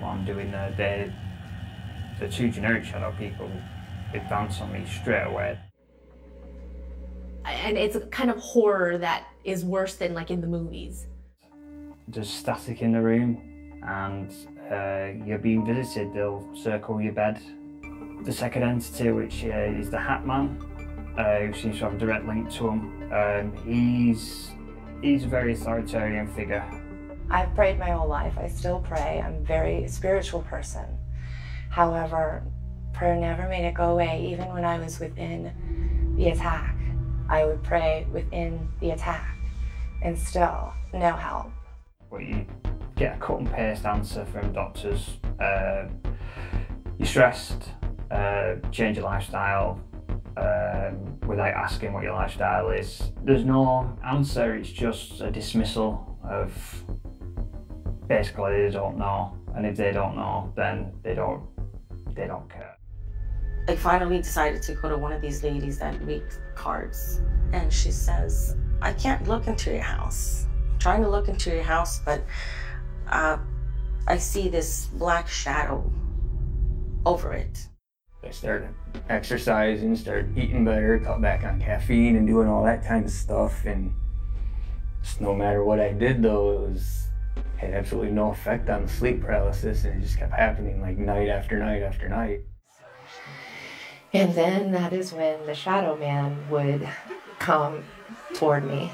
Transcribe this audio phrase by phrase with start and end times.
[0.00, 0.74] what I'm doing there.
[0.76, 1.14] They're
[2.20, 3.50] the two generic shadow people
[4.14, 5.58] advance on me straight away.
[7.44, 11.06] And it's a kind of horror that is worse than like in the movies.
[12.08, 14.32] There's static in the room and
[14.70, 17.40] uh, you're being visited, they'll circle your bed.
[18.24, 20.58] The second entity, which uh, is the Hat Man,
[21.16, 24.50] uh, who seems to have a direct link to him, um, he's,
[25.02, 26.64] he's a very authoritarian figure.
[27.30, 28.38] I've prayed my whole life.
[28.38, 29.22] I still pray.
[29.24, 30.86] I'm a very spiritual person.
[31.70, 32.42] However,
[32.92, 36.76] prayer never made it go away, even when I was within the attack.
[37.28, 39.36] I would pray within the attack,
[40.02, 41.50] and still, no help.
[42.18, 42.46] You
[42.94, 45.18] get a cut and paste answer from doctors.
[45.40, 45.86] Uh,
[46.96, 47.70] you're stressed,
[48.10, 49.80] uh, change your lifestyle
[50.36, 53.10] um, without asking what your lifestyle is.
[53.24, 56.52] There's no answer, it's just a dismissal of
[58.08, 59.36] basically they don't know.
[59.54, 61.42] And if they don't know, then they don't
[62.14, 62.76] they don't care.
[63.68, 67.20] I finally decided to go to one of these ladies that make cards.
[67.52, 70.46] And she says, I can't look into your house.
[70.72, 72.22] I'm trying to look into your house, but
[73.08, 73.38] uh,
[74.06, 75.90] I see this black shadow
[77.04, 77.68] over it.
[78.22, 78.68] I started
[79.08, 83.64] exercising, started eating better, cut back on caffeine and doing all that kind of stuff.
[83.64, 83.92] And
[85.02, 87.05] just no matter what I did though, it was
[87.56, 91.28] had absolutely no effect on the sleep paralysis and it just kept happening like night
[91.28, 92.40] after night after night.
[94.12, 96.88] And then that is when the shadow man would
[97.38, 97.84] come
[98.34, 98.90] toward me.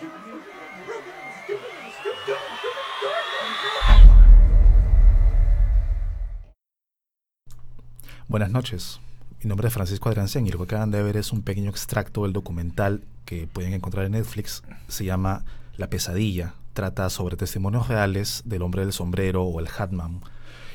[8.28, 9.00] Buenas noches.
[9.42, 12.22] Mi nombre es Francisco Adrancén y lo que acaban de ver es un pequeño extracto
[12.22, 14.62] del documental que pueden encontrar en Netflix.
[14.88, 15.44] Se llama
[15.76, 16.54] La pesadilla.
[16.72, 20.20] Trata sobre testimonios reales del hombre del sombrero o el Hatman.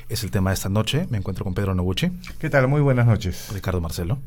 [0.08, 1.06] Es el tema de esta noche.
[1.10, 2.10] Me encuentro con Pedro Noguchi.
[2.38, 2.68] ¿Qué tal?
[2.68, 3.48] Muy buenas noches.
[3.52, 4.18] Ricardo Marcelo.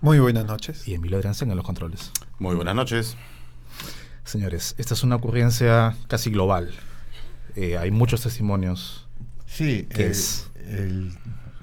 [0.00, 0.86] Muy buenas noches.
[0.88, 2.10] Y Emilio Adrancén en los controles.
[2.40, 3.16] Muy buenas noches.
[4.24, 6.72] Señores, esta es una ocurrencia casi global.
[7.54, 9.06] Eh, hay muchos testimonios.
[9.46, 10.50] Sí, ¿Qué el- es?
[10.66, 11.12] el-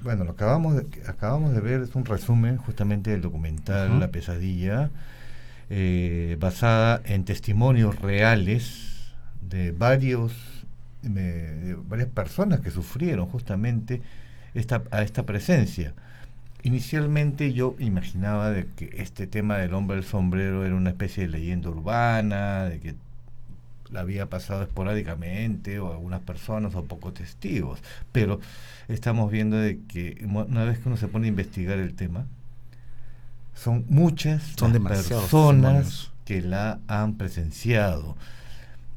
[0.02, 4.00] bueno, lo que acabamos de, acabamos de ver es un resumen justamente del documental.
[4.00, 4.88] La pesadilla,
[5.68, 8.86] eh, basada en testimonios reales
[9.42, 10.32] de varios
[11.02, 14.02] de varias personas que sufrieron justamente
[14.54, 15.94] esta, a esta presencia.
[16.62, 21.30] Inicialmente yo imaginaba de que este tema del hombre del sombrero era una especie de
[21.30, 22.94] leyenda urbana, de que
[23.90, 27.80] la había pasado esporádicamente o algunas personas o pocos testigos,
[28.12, 28.40] pero
[28.88, 32.26] estamos viendo de que una vez que uno se pone a investigar el tema,
[33.54, 38.16] son muchas Son las personas que la han presenciado.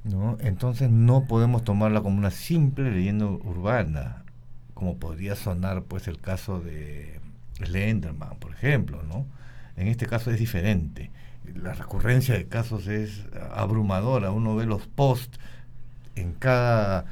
[0.04, 0.38] ¿No?
[0.42, 4.24] Entonces no podemos tomarla como una simple leyenda urbana,
[4.74, 7.20] como podría sonar pues el caso de
[7.58, 9.26] Slenderman, por ejemplo, ¿no?
[9.76, 11.12] En este caso es diferente.
[11.56, 14.32] La recurrencia de casos es abrumadora.
[14.32, 15.40] Uno ve los posts
[16.16, 17.06] en cada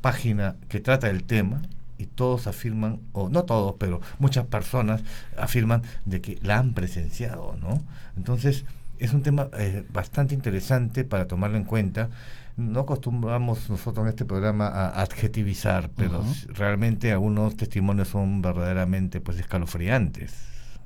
[0.00, 1.62] página que trata el tema
[1.98, 5.02] y todos afirman, o no todos, pero muchas personas
[5.38, 7.82] afirman de que la han presenciado, ¿no?
[8.16, 8.64] Entonces,
[8.98, 12.10] es un tema eh, bastante interesante para tomarlo en cuenta.
[12.56, 19.38] No acostumbramos nosotros en este programa a adjetivizar, pero realmente algunos testimonios son verdaderamente pues
[19.38, 20.32] escalofriantes.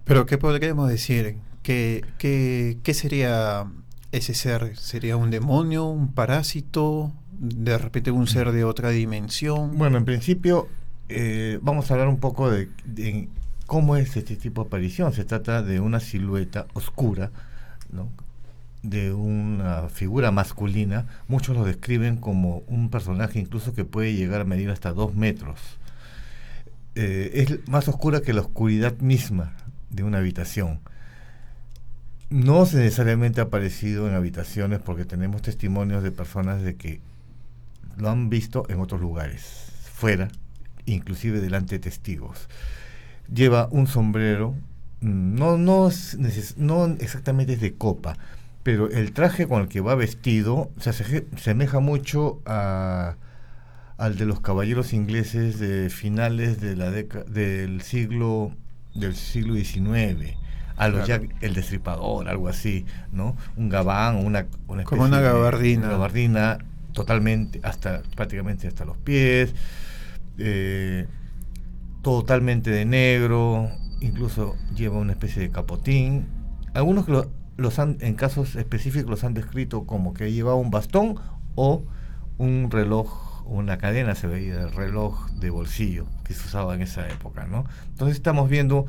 [0.04, 1.36] Pero ¿qué podríamos decir?
[1.62, 3.66] ¿Qué, qué, qué sería
[4.12, 4.78] ese ser?
[4.78, 9.76] ¿Sería un demonio, un parásito, de repente un ser de otra dimensión?
[9.76, 10.69] Bueno, en principio
[11.10, 13.28] eh, vamos a hablar un poco de, de
[13.66, 15.12] cómo es este tipo de aparición.
[15.12, 17.31] Se trata de una silueta oscura,
[18.82, 21.06] de una figura masculina.
[21.26, 25.58] Muchos lo describen como un personaje incluso que puede llegar a medir hasta dos metros.
[26.94, 29.52] Eh, es más oscura que la oscuridad misma
[29.90, 30.81] de una habitación.
[32.31, 37.00] No se necesariamente ha aparecido en habitaciones porque tenemos testimonios de personas de que
[37.96, 39.43] lo han visto en otros lugares,
[39.93, 40.29] fuera,
[40.85, 42.49] inclusive delante de testigos.
[43.32, 44.55] Lleva un sombrero,
[45.00, 45.91] no, no,
[46.56, 48.17] no exactamente es de copa,
[48.62, 53.17] pero el traje con el que va vestido se aseje- semeja mucho a,
[53.97, 58.53] al de los caballeros ingleses de finales de la del siglo
[58.95, 60.37] del siglo XIX,
[60.77, 61.06] a los Claro.
[61.06, 63.37] Jack el Destripador, algo así, ¿no?
[63.56, 66.59] Un gabán, una, una Como una de- gabardina
[66.93, 69.55] totalmente, hasta prácticamente hasta los pies,
[70.39, 71.06] eh,
[72.03, 76.27] totalmente de negro, incluso lleva una especie de capotín.
[76.75, 80.71] Algunos que lo- los han, en casos específicos los han descrito como que llevaba un
[80.71, 81.17] bastón
[81.55, 81.83] o
[82.39, 87.09] un reloj una cadena, se veía el reloj de bolsillo que se usaba en esa
[87.09, 87.65] época, ¿no?
[87.89, 88.85] Entonces estamos viendo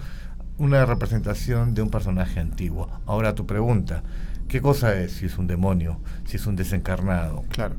[0.57, 2.89] una representación de un personaje antiguo.
[3.05, 4.03] Ahora tu pregunta,
[4.49, 5.13] ¿qué cosa es?
[5.13, 7.75] Si es un demonio, si es un desencarnado, Claro.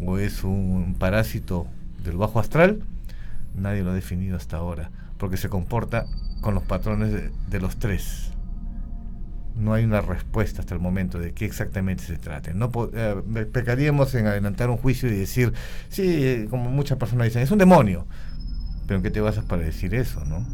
[0.00, 1.66] o es un parásito
[2.04, 2.84] del bajo astral,
[3.56, 6.06] nadie lo ha definido hasta ahora, porque se comporta
[6.40, 8.32] con los patrones de, de los tres.
[9.56, 12.52] No hay una respuesta hasta el momento de qué exactamente se trata.
[12.54, 15.52] No eh, pecaríamos en adelantar un juicio y decir,
[15.88, 18.06] sí, como muchas personas dicen, es un demonio.
[18.86, 20.46] Pero ¿en qué te basas para decir eso, no?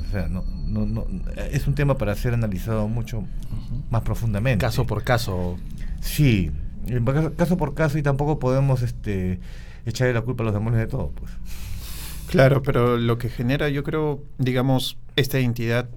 [0.00, 1.06] O sea, no, no, no,
[1.50, 3.24] es un tema para ser analizado mucho
[3.90, 4.64] más profundamente.
[4.64, 5.58] Caso por caso.
[6.00, 6.52] Sí,
[7.36, 9.40] caso por caso y tampoco podemos este,
[9.86, 11.30] echarle la culpa a los demonios de todo, pues.
[12.30, 15.88] Claro, pero lo que genera, yo creo, digamos, esta entidad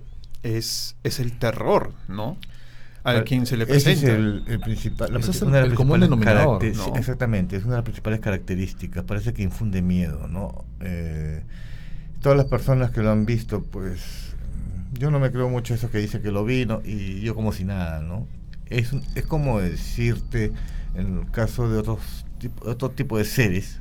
[0.44, 2.38] es, es el terror, ¿no?
[3.03, 3.94] A quien se le Ese presenta.
[3.94, 6.95] es el, el principal, la es el- una de las el común principales denominador, ¿no?
[6.97, 9.03] Exactamente, es una de las principales características.
[9.03, 10.65] Parece que infunde miedo, ¿no?
[10.81, 11.44] Eh,
[12.21, 14.36] todas las personas que lo han visto, pues
[14.94, 16.81] yo no me creo mucho eso que dice que lo vi ¿no?
[16.86, 18.27] y yo como si nada, ¿no?
[18.69, 20.51] Es, un- es como decirte,
[20.95, 23.79] en el caso de otros tipo, otro tipo de seres,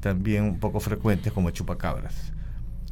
[0.00, 2.32] también un poco frecuentes como chupacabras,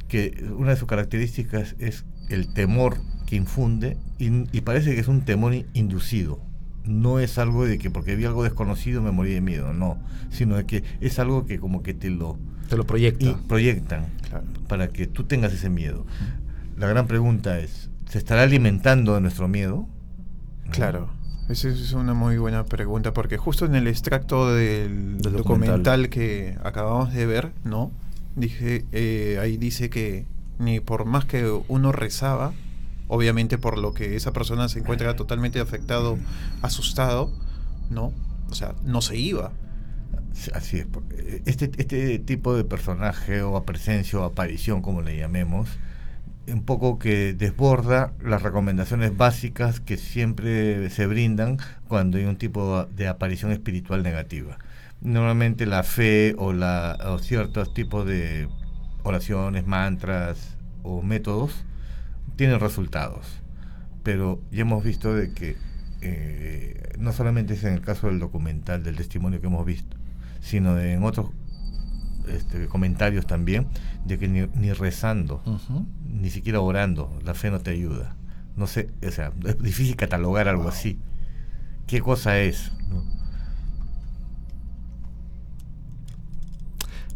[0.07, 5.07] que una de sus características es el temor que infunde y, y parece que es
[5.07, 6.39] un temor in- inducido.
[6.85, 9.99] No es algo de que porque vi algo desconocido me morí de miedo, no,
[10.31, 12.37] sino de que es algo que como que te lo
[12.69, 13.25] Te lo proyecta.
[13.25, 14.45] y proyectan Claro.
[14.67, 16.05] para que tú tengas ese miedo.
[16.77, 19.87] La gran pregunta es, ¿se estará alimentando de nuestro miedo?
[20.71, 21.09] Claro,
[21.49, 25.83] esa es una muy buena pregunta, porque justo en el extracto del, Del documental.
[25.83, 26.09] documental.
[26.09, 27.91] que acabamos de ver, ¿no?
[28.35, 30.25] Dije, eh, ahí dice que
[30.59, 32.53] ni por más que uno rezaba,
[33.07, 36.17] obviamente por lo que esa persona se encuentra totalmente afectado,
[36.61, 37.31] asustado,
[37.89, 38.13] ¿no?
[38.51, 39.51] O sea, no se iba.
[40.33, 40.87] Sí, Así es.
[41.45, 45.69] Este, este tipo de personaje o presencia o aparición, como le llamemos,
[46.51, 51.57] un poco que desborda las recomendaciones básicas que siempre se brindan
[51.87, 54.57] cuando hay un tipo de aparición espiritual negativa.
[55.01, 58.49] Normalmente la fe o, la, ciertos tipos de
[59.03, 61.65] oraciones, mantras o métodos
[62.35, 63.25] tienen resultados.
[64.03, 65.57] Pero ya hemos visto de que
[66.01, 69.97] eh, no solamente es en el caso del documental, del testimonio que hemos visto,
[70.41, 71.31] sino en otros
[72.35, 73.67] este, comentarios también,
[74.05, 75.41] de que ni, ni rezando,
[76.05, 78.15] ni siquiera orando, la fe no te ayuda.
[78.55, 80.99] No sé, o sea, es difícil catalogar algo así.
[81.87, 82.71] ¿Qué cosa es?
[82.89, 83.03] no?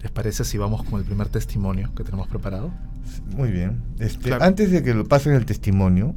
[0.02, 2.74] ¿Les parece si vamos con el primer testimonio que tenemos preparado?
[3.36, 3.82] Muy bien.
[4.00, 4.44] Este, Claro.
[4.44, 6.14] Antes de que lo pasen el testimonio,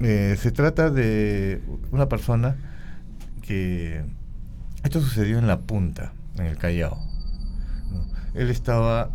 [0.00, 1.62] eh, se trata de
[1.92, 2.56] una persona
[3.42, 4.04] que...
[4.82, 6.98] Esto sucedió en La Punta, en el Callao.
[8.34, 9.10] Él estaba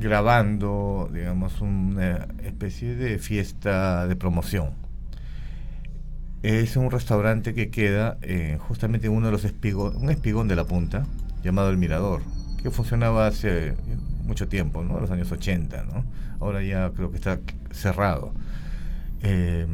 [0.00, 4.70] grabando, digamos, una especie de fiesta de promoción.
[6.42, 10.56] Es un restaurante que queda eh, justamente en uno de los espigón, un espigón de
[10.56, 11.06] La Punta,
[11.42, 12.22] llamado El Mirador,
[12.62, 13.74] que funcionaba hace
[14.24, 14.96] mucho tiempo, ¿no?
[14.96, 16.04] En los años 80, ¿no?
[16.40, 18.32] Ahora ya creo que está cerrado.
[19.22, 19.66] Eh,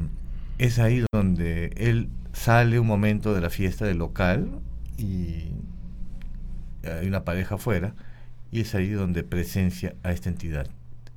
[0.59, 4.49] es ahí donde él sale un momento de la fiesta del local
[4.97, 5.51] y
[6.85, 7.95] hay una pareja afuera
[8.53, 10.69] y es ahí donde presencia a esta entidad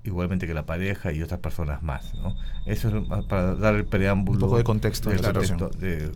[0.04, 2.36] igualmente que la pareja y otras personas más ¿no?
[2.65, 6.12] eso es para dar el preámbulo Un poco de contexto de la contexto de,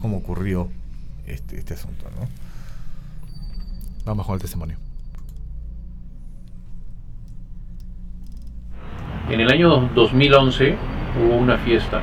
[0.00, 0.68] cómo ocurrió
[1.26, 2.28] este, este asunto ¿no?
[4.04, 4.76] Vamos con el testimonio.
[9.30, 10.76] En el año 2011
[11.18, 12.02] hubo una fiesta.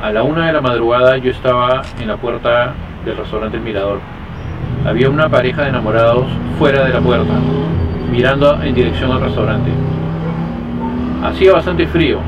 [0.00, 2.74] A la una de la madrugada yo estaba en la puerta
[3.04, 4.00] del restaurante El Mirador.
[4.84, 6.26] Había una pareja de enamorados
[6.58, 7.34] fuera de la puerta,
[8.10, 9.70] mirando en dirección al restaurante.
[11.22, 12.18] Hacía bastante frío.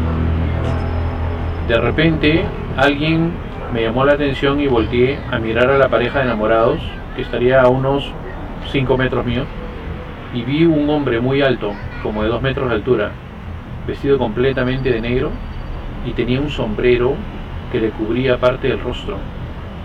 [1.66, 2.44] De repente
[2.76, 3.32] alguien
[3.72, 6.78] me llamó la atención y volteé a mirar a la pareja de enamorados,
[7.16, 8.12] que estaría a unos
[8.70, 9.46] 5 metros míos,
[10.34, 13.12] y vi un hombre muy alto, como de 2 metros de altura,
[13.86, 15.30] vestido completamente de negro
[16.06, 17.14] y tenía un sombrero
[17.70, 19.16] que le cubría parte del rostro.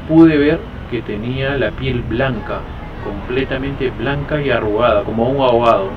[0.07, 2.59] Pude ver que tenía la piel blanca,
[3.03, 5.89] completamente blanca y arrugada, como un ahogado.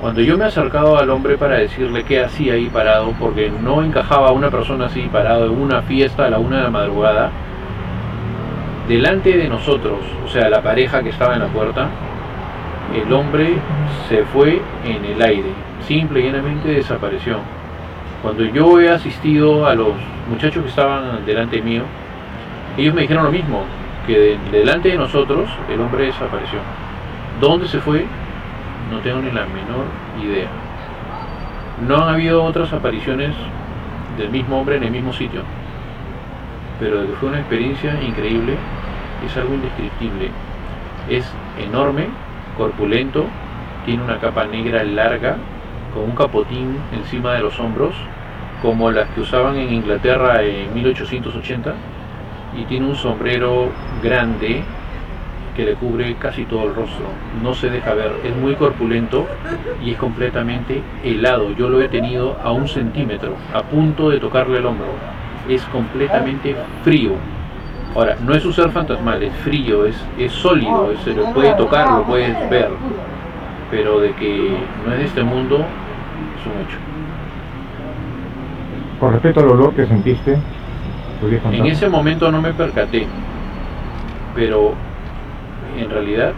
[0.00, 3.82] Cuando yo me he acercado al hombre para decirle qué hacía ahí parado, porque no
[3.82, 7.30] encajaba una persona así parado en una fiesta a la una de la madrugada,
[8.88, 11.88] delante de nosotros, o sea, la pareja que estaba en la puerta,
[12.94, 13.54] el hombre
[14.08, 15.48] se fue en el aire,
[15.86, 17.38] simple y llanamente desapareció.
[18.22, 19.88] Cuando yo he asistido a los
[20.28, 21.82] muchachos que estaban delante mío,
[22.76, 23.64] ellos me dijeron lo mismo,
[24.06, 26.58] que de- delante de nosotros el hombre desapareció.
[27.40, 28.04] ¿Dónde se fue?
[28.90, 29.86] No tengo ni la menor
[30.22, 30.48] idea.
[31.86, 33.34] No han habido otras apariciones
[34.16, 35.42] del mismo hombre en el mismo sitio.
[36.80, 38.56] Pero fue una experiencia increíble,
[39.26, 40.30] es algo indescriptible.
[41.10, 42.08] Es enorme,
[42.56, 43.26] corpulento,
[43.84, 45.36] tiene una capa negra larga,
[45.94, 47.94] con un capotín encima de los hombros,
[48.62, 51.74] como las que usaban en Inglaterra en 1880,
[52.56, 53.70] y tiene un sombrero
[54.02, 54.62] grande
[55.56, 57.06] que le cubre casi todo el rostro.
[57.42, 59.26] No se deja ver, es muy corpulento
[59.82, 61.50] y es completamente helado.
[61.52, 64.88] Yo lo he tenido a un centímetro, a punto de tocarle el hombro.
[65.48, 67.12] Es completamente frío.
[67.94, 71.90] Ahora, no es un ser fantasmal, es frío, es, es sólido, se lo puede tocar,
[71.90, 72.68] lo puedes ver.
[73.70, 76.78] Pero de que no es de este mundo, es un hecho.
[79.00, 80.38] Con respecto al olor que sentiste.
[81.52, 83.06] En ese momento no me percaté,
[84.34, 84.74] pero
[85.78, 86.32] en realidad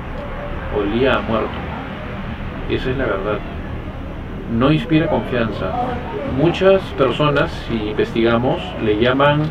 [0.77, 1.49] olía a muerto.
[2.71, 3.39] Esa es la verdad.
[4.57, 5.73] No inspira confianza.
[6.37, 9.43] Muchas personas, si investigamos, le llaman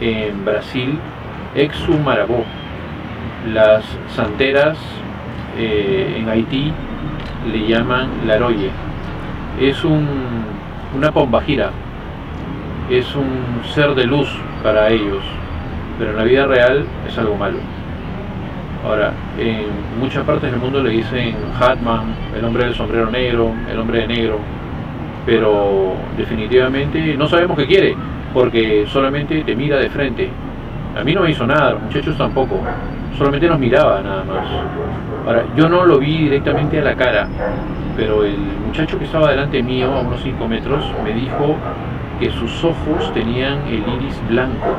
[0.00, 0.98] en Brasil
[1.54, 2.44] exumarabó.
[3.52, 3.84] Las
[4.14, 4.76] santeras
[5.56, 6.72] eh, en Haití
[7.50, 8.70] le llaman laroye.
[9.60, 10.06] Es un,
[10.96, 11.70] una pombajira,
[12.90, 14.28] es un ser de luz
[14.62, 15.22] para ellos,
[15.98, 17.58] pero en la vida real es algo malo.
[18.86, 19.66] Ahora, en
[20.00, 24.06] muchas partes del mundo le dicen Hatman, el hombre del sombrero negro, el hombre de
[24.06, 24.38] negro,
[25.26, 27.96] pero definitivamente no sabemos qué quiere,
[28.32, 30.30] porque solamente te mira de frente.
[30.98, 32.60] A mí no me hizo nada, los muchachos tampoco,
[33.16, 34.46] solamente nos miraba nada más.
[35.26, 37.28] Ahora, yo no lo vi directamente a la cara,
[37.96, 41.56] pero el muchacho que estaba delante mío, a unos 5 metros, me dijo
[42.18, 44.76] que sus ojos tenían el iris blanco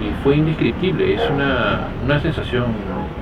[0.00, 2.66] y fue indescriptible, es una, una sensación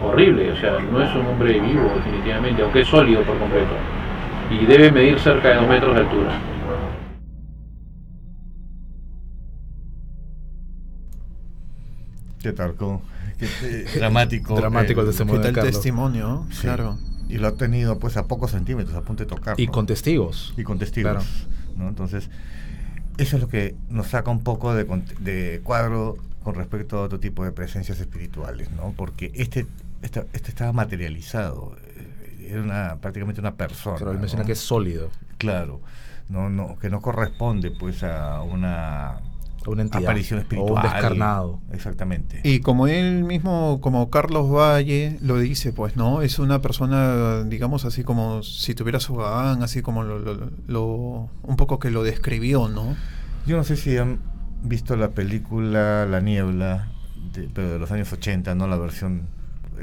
[0.02, 3.74] horrible, o sea, no es un hombre vivo definitivamente, aunque es sólido por completo,
[4.50, 6.32] y debe medir cerca de dos metros de altura.
[12.42, 13.00] Qué tarco,
[13.38, 13.46] qué
[13.98, 14.54] dramático.
[14.54, 15.72] Dramático el testimonio ¿Qué de tal Carlos.
[15.72, 16.46] testimonio?
[16.50, 16.60] Sí.
[16.62, 16.98] Claro.
[17.30, 19.58] Y lo ha tenido pues a pocos centímetros, a punto de tocar.
[19.58, 20.52] Y con testigos.
[20.58, 21.12] y con testigos.
[21.12, 21.26] Claro.
[21.76, 21.88] ¿no?
[21.88, 22.28] Entonces,
[23.18, 24.84] eso es lo que nos saca un poco de,
[25.20, 28.92] de cuadro con respecto a otro tipo de presencias espirituales, ¿no?
[28.96, 29.66] Porque este,
[30.02, 33.96] esta- este estaba materializado, eh, era una, prácticamente una persona.
[33.98, 34.46] Pero él menciona ¿no?
[34.46, 35.10] que es sólido.
[35.38, 35.80] Claro,
[36.28, 39.20] no, no, que no corresponde pues a una
[39.70, 40.02] A una entidad.
[40.04, 40.72] aparición O espiritual.
[40.86, 41.60] un descarnado.
[41.72, 42.40] Exactamente.
[42.44, 46.22] Y como él mismo, como Carlos Valle lo dice, pues, ¿no?
[46.22, 51.28] Es una persona, digamos, así como si tuviera su gabán, así como lo, lo- lo-
[51.42, 52.96] un poco que lo describió, ¿no?
[53.46, 54.20] Yo no sé si han
[54.62, 56.88] visto la película La Niebla,
[57.32, 59.28] de, pero de los años 80, no la versión,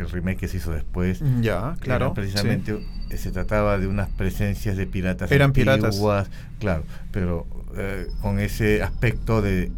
[0.01, 1.24] el remake que se hizo después.
[1.41, 2.13] Ya, claro.
[2.13, 5.86] Precisamente se trataba de unas presencias de piratas Eran piratas.
[5.96, 6.29] antiguas,
[6.60, 7.46] claro, pero
[7.77, 9.72] eh, con ese aspecto de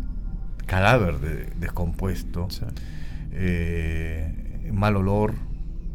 [0.66, 2.62] cadáver de- descompuesto, Sí.
[3.32, 5.34] eh, mal olor,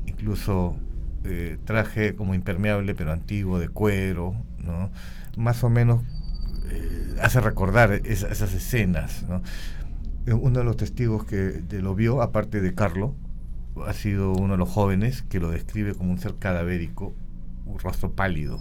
[0.07, 0.77] incluso
[1.25, 4.91] eh, traje como impermeable pero antiguo de cuero, ¿no?
[5.37, 6.03] Más o menos
[7.23, 9.43] hace recordar es- esas escenas, ¿no?
[10.37, 13.15] Uno de los testigos que de- lo vio, aparte de Carlo,
[13.87, 17.13] ha sido uno de los jóvenes que lo describe como un ser cadavérico,
[17.67, 18.59] un rostro pálido,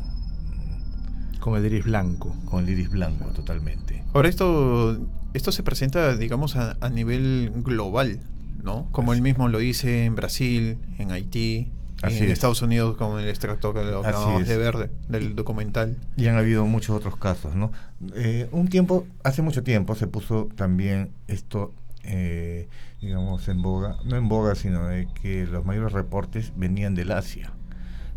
[1.39, 2.35] Con el iris blanco.
[2.45, 4.03] con el iris blanco totalmente.
[4.13, 4.99] Ahora esto,
[5.33, 8.19] esto se presenta, digamos, a, a nivel global,
[8.63, 8.87] ¿no?
[8.91, 11.71] Como él mismo lo dice en Brasil, en Haití,
[12.01, 12.31] Así en es.
[12.31, 14.47] Estados Unidos, con el extracto que lo Así acabamos es.
[14.47, 15.97] de ver de- del documental.
[16.15, 17.71] Y han habido muchos otros casos, ¿no?
[18.15, 21.73] Eh, un tiempo, hace mucho tiempo, se puso también esto,
[22.07, 22.67] eh,
[23.01, 27.51] digamos, en boga, no en boga, sino de que los mayores reportes venían del Asia.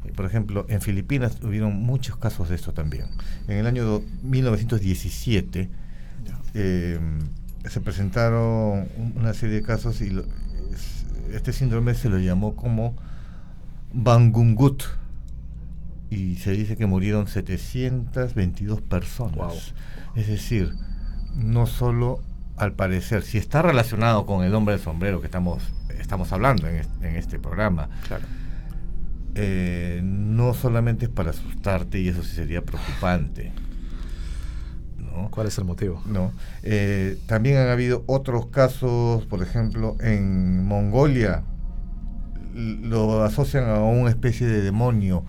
[0.05, 3.07] Eh, Por ejemplo, en Filipinas hubieron muchos casos de esto también.
[3.49, 5.69] En el año do- 1917
[6.55, 6.99] eh,
[7.69, 10.25] se presentaron un- una serie de casos y lo-
[11.33, 12.97] este síndrome se lo llamó como
[13.93, 14.83] Bangungut
[16.11, 19.37] y se dice que murieron 722 personas.
[19.37, 19.53] Wow.
[20.17, 20.73] Es decir,
[21.37, 22.21] no solo
[22.61, 25.63] al parecer, si está relacionado con el hombre del sombrero que estamos,
[25.99, 28.25] estamos hablando en, es- en este programa, Claro.
[29.35, 33.53] eh, no solamente es para asustarte y eso sí sería preocupante.
[34.99, 35.31] ¿no?
[35.31, 36.03] ¿Cuál es el motivo?
[36.07, 36.33] No.
[36.63, 41.43] Eh, también han habido otros casos, por ejemplo, en Mongolia
[42.55, 45.25] lo asocian a una especie de demonio.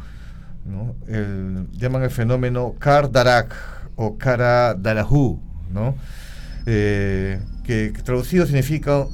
[0.65, 0.95] ¿no?
[1.07, 3.53] El- llaman el fenómeno Kar Darak
[3.95, 5.39] o Kara Darahu,
[5.71, 5.95] ¿no?
[6.65, 9.08] Eh, que, traducido significa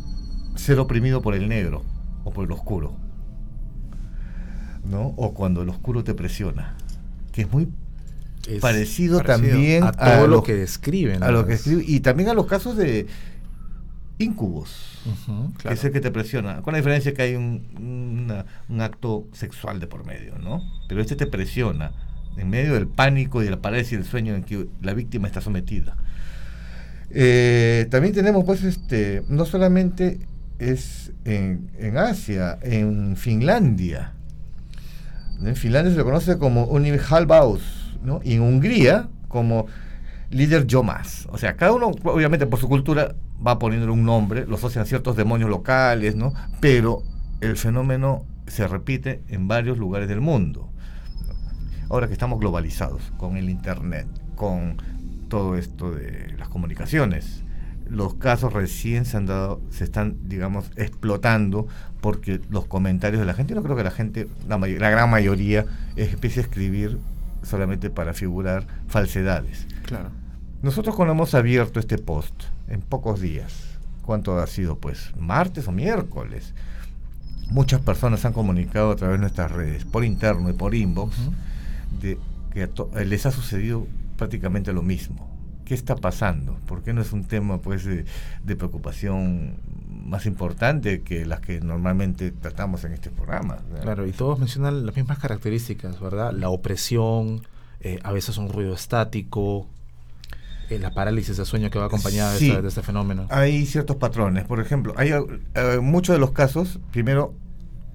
[0.56, 1.84] ser oprimido por el negro
[2.24, 2.96] o por el oscuro.
[4.86, 5.14] ¿no?
[5.18, 6.76] O cuando el oscuro te presiona,
[7.32, 7.68] que es muy
[8.48, 11.24] Es parecido, parecido también a todo lo que describen.
[11.24, 13.06] a lo que las- escribe- y también a los casos de
[14.20, 15.76] incubos, Ujú, que claro.
[15.76, 17.68] es el que te presiona, con la diferencia que hay un,
[18.26, 20.62] una- un acto sexual de por medio, ¿no?
[20.88, 21.92] Pero este te presiona
[22.38, 25.42] en medio del pánico y de la parálisis del sueño en que la víctima está
[25.42, 25.98] sometida.
[27.10, 30.20] Eh, también tenemos, pues, este, no solamente
[30.60, 34.14] es en, Asia, en Finlandia.
[35.42, 38.22] En Finlandia se le conoce como Unihalbaus, ¿no?
[38.24, 39.68] Y en Hungría como
[40.30, 41.28] líder Yomas.
[41.32, 45.16] O sea, cada uno, obviamente por su cultura, va poniéndole un nombre, lo asocian ciertos
[45.16, 46.34] demonios locales, ¿no?
[46.60, 47.04] Pero
[47.42, 50.72] el fenómeno se repite en varios lugares del mundo.
[51.90, 54.78] Ahora que estamos globalizados con el Internet, con
[55.28, 57.44] todo esto de las comunicaciones,
[57.90, 61.68] los casos recién se han dado, se están, digamos, explotando
[62.02, 64.90] porque los comentarios de la gente, yo no creo que la gente, la, may- la
[64.90, 65.66] gran mayoría,
[65.96, 66.98] empiece a escribir
[67.44, 69.68] solamente para figurar falsedades.
[69.86, 70.10] Claro.
[70.62, 72.34] Nosotros cuando hemos abierto este post
[72.68, 73.54] en pocos días,
[74.02, 74.78] ¿cuánto ha sido?
[74.78, 76.54] Pues martes o miércoles.
[77.50, 81.16] Muchas personas han comunicado a través de nuestras redes, por interno y por inbox,
[82.02, 82.18] de
[82.54, 82.70] que
[83.06, 85.36] les ha sucedido prácticamente lo mismo.
[85.64, 86.58] ¿Qué está pasando?
[86.66, 88.06] ¿Por qué no es un tema pues de,
[88.44, 89.56] de preocupación
[90.06, 93.58] más importante que las que normalmente tratamos en este programa?
[93.82, 96.32] Claro, y todos mencionan las mismas características, ¿verdad?
[96.32, 97.42] La opresión,
[97.82, 99.68] eh, a veces un ruido estático,
[100.70, 103.28] eh, la parálisis de sueño que va acompañada de esta- de, este fenómeno.
[103.30, 104.46] Hay ciertos patrones.
[104.46, 107.34] Por ejemplo, hay eh, muchos de los casos, primero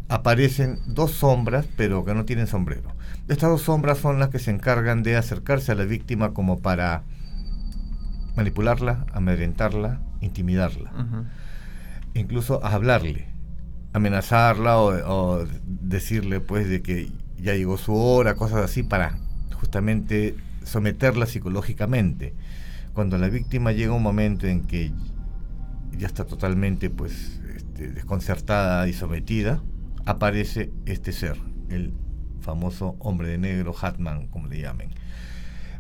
[0.09, 2.95] aparecen dos sombras, pero que no tienen sombrero.
[3.29, 7.05] Estas dos sombras son las que se encargan de acercarse a la víctima como para
[8.37, 11.25] manipularla, amedrentarla, intimidarla, Ujú.
[12.15, 13.27] incluso a hablarle,
[13.93, 19.19] amenazarla o, o decirle pues de que ya llegó su hora, cosas así para
[19.55, 20.35] justamente
[20.65, 22.35] someterla psicológicamente.
[22.95, 24.93] Cuando la víctima llega un momento en que
[25.97, 29.63] ya está totalmente pues este, desconcertada y sometida,
[30.07, 31.37] aparece este ser,
[31.71, 31.93] el
[32.41, 34.91] famoso hombre de negro, Hatman, como le llamen.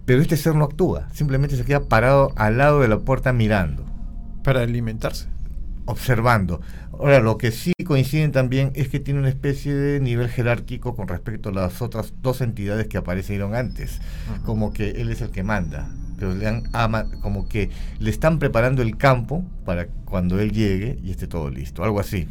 [0.04, 3.85] Pero este ser no actúa, simplemente se queda parado al lado de la puerta mirando,
[4.42, 5.28] Para alimentarse.
[5.85, 6.61] observando.
[6.92, 11.08] Ahora, lo que sí coinciden también es que tiene una especie de nivel jerárquico con
[11.08, 14.00] respecto a las otras dos entidades que aparecieron antes,
[14.44, 18.38] como que él es el que manda, pero le han ama, como que le están
[18.38, 22.28] preparando el campo para cuando él llegue y esté todo listo, algo así.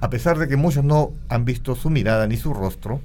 [0.00, 3.00] A pesar de que muchos no han visto su mirada ni su rostro,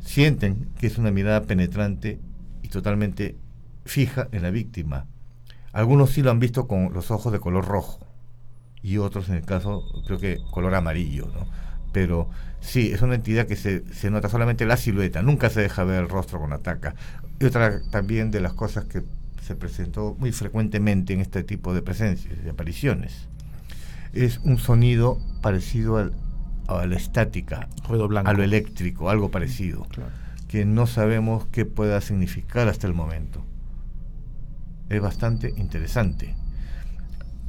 [0.00, 2.18] sienten que es una mirada penetrante
[2.62, 3.36] y totalmente
[3.84, 5.06] fija en la víctima.
[5.72, 8.06] Algunos sí lo han visto con los ojos de color rojo
[8.82, 11.46] y otros en el caso creo que color amarillo, ¿no?
[11.92, 12.28] Pero
[12.60, 16.02] sí, es una entidad que se, se nota solamente la silueta, nunca se deja ver
[16.02, 16.94] el rostro con ataca.
[17.38, 19.02] Y otra también de las cosas que
[19.42, 23.28] se presentó muy frecuentemente en este tipo de presencias, de apariciones,
[24.12, 26.12] es un sonido parecido al-
[26.68, 27.68] a la estática,
[28.24, 30.10] a lo eléctrico, algo parecido, Claro.
[30.48, 33.44] que no sabemos qué pueda significar hasta el momento.
[34.88, 36.34] Es bastante interesante.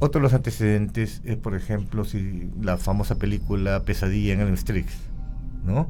[0.00, 4.86] Otro de los antecedentes es, por ejemplo, si la famosa película Pesadilla en Elm Street,
[5.64, 5.88] ¿no?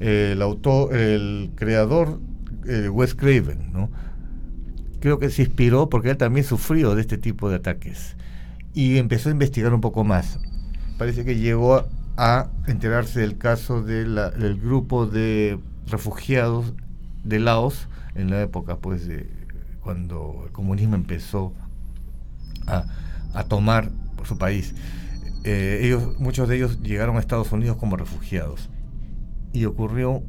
[0.00, 2.20] El autor, el creador,
[2.66, 3.90] eh, Wes Craven, ¿no?
[5.00, 8.16] Creo que se inspiró porque él también sufrió de este tipo de ataques
[8.74, 10.38] y empezó a investigar un poco más.
[10.98, 11.84] Parece que llegó
[12.16, 16.72] a enterarse del caso del grupo de refugiados
[17.24, 19.28] de Laos en la época, pues, de
[19.80, 21.52] cuando el comunismo empezó
[22.66, 22.86] a,
[23.34, 23.90] a tomar
[24.26, 24.74] su país.
[25.44, 28.68] Eh, ellos, muchos de ellos llegaron a Estados Unidos como refugiados
[29.52, 30.22] y ocurrió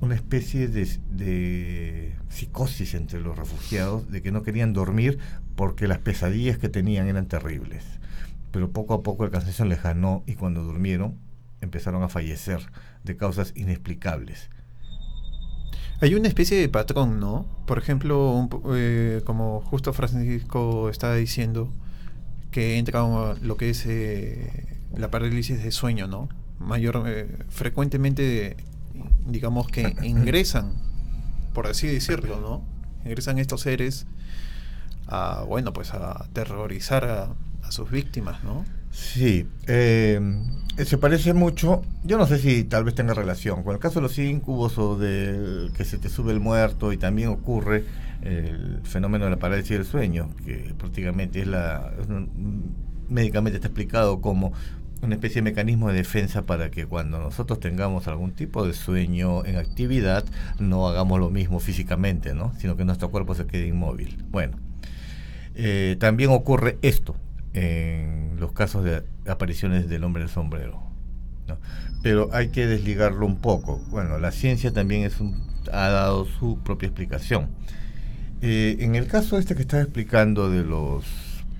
[0.00, 5.18] una especie de psicosis entre los refugiados de que no querían dormir
[5.56, 7.84] porque las pesadillas que tenían eran terribles.
[8.50, 11.18] Pero poco a poco el cansancio les ganó y cuando durmieron
[11.60, 12.60] empezaron a fallecer
[13.04, 14.50] de causas inexplicables.
[16.00, 17.46] Hay una especie de patrón, ¿no?
[17.66, 21.72] Por ejemplo, un eh, como justo Francisco estaba diciendo,
[22.50, 23.02] que entra
[23.42, 26.28] lo que es eh, la parálisis de sueño, ¿no?
[26.58, 28.56] Mayor, eh, frecuentemente,
[29.26, 30.72] digamos que ingresan,
[31.52, 32.64] por así decirlo, ¿no?
[33.04, 34.06] Ingresan estos seres
[35.06, 37.34] a, bueno, pues a aterrorizar a,
[37.70, 38.64] sus víctimas, ¿no?
[38.90, 40.20] Sí, eh,
[40.84, 44.02] se parece mucho, yo no sé si tal vez tenga relación con el caso de
[44.02, 47.84] los incubos o de que se te sube el muerto y también ocurre
[48.22, 51.92] el fenómeno de la parálisis del sueño, que prácticamente es la,
[53.08, 54.52] médicamente está explicado como
[55.02, 59.44] una especie de mecanismo de defensa para que cuando nosotros tengamos algún tipo de sueño
[59.46, 60.24] en actividad
[60.58, 62.52] no hagamos lo mismo físicamente, ¿no?
[62.58, 64.22] sino que nuestro cuerpo se quede inmóvil.
[64.30, 64.58] Bueno,
[65.54, 67.14] eh, también ocurre esto
[67.54, 70.82] en los casos de apariciones del hombre del sombrero.
[71.48, 71.58] ¿no?
[72.02, 73.78] Pero hay que desligarlo un poco.
[73.90, 77.48] Bueno, la ciencia también es un- ha dado su propia explicación.
[78.40, 81.04] Eh, en el caso este que estaba explicando de los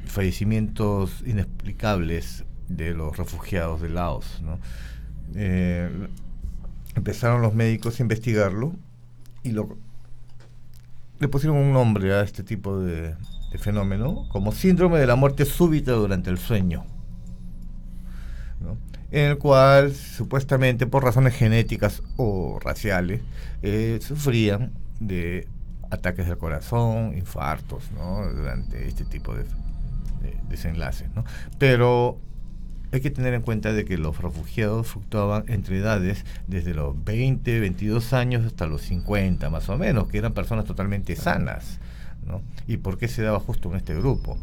[0.07, 4.59] fallecimientos inexplicables de los refugiados de Laos, ¿no?
[5.35, 5.91] Eh,
[6.97, 8.73] empezaron los médicos a investigarlo
[9.43, 9.77] y lo,
[11.19, 13.15] le pusieron un nombre a este tipo de,
[13.51, 16.85] de fenómeno como síndrome de la muerte súbita durante el sueño,
[19.11, 23.23] en el cual supuestamente por razones genéticas o raciales
[23.63, 25.49] eh, sufrían de
[25.91, 28.31] ataques del corazón, infartos, ¿no?
[28.33, 31.09] durante este tipo de, de desenlaces.
[31.59, 32.21] Pero
[32.93, 37.61] hay que tener en cuenta de que los refugiados fluctuaban entre edades desde los 20,
[37.61, 41.81] 22 años hasta los 50 más o menos, que eran personas totalmente sanas.
[42.67, 44.39] ¿Y por qué se daba justo en este grupo?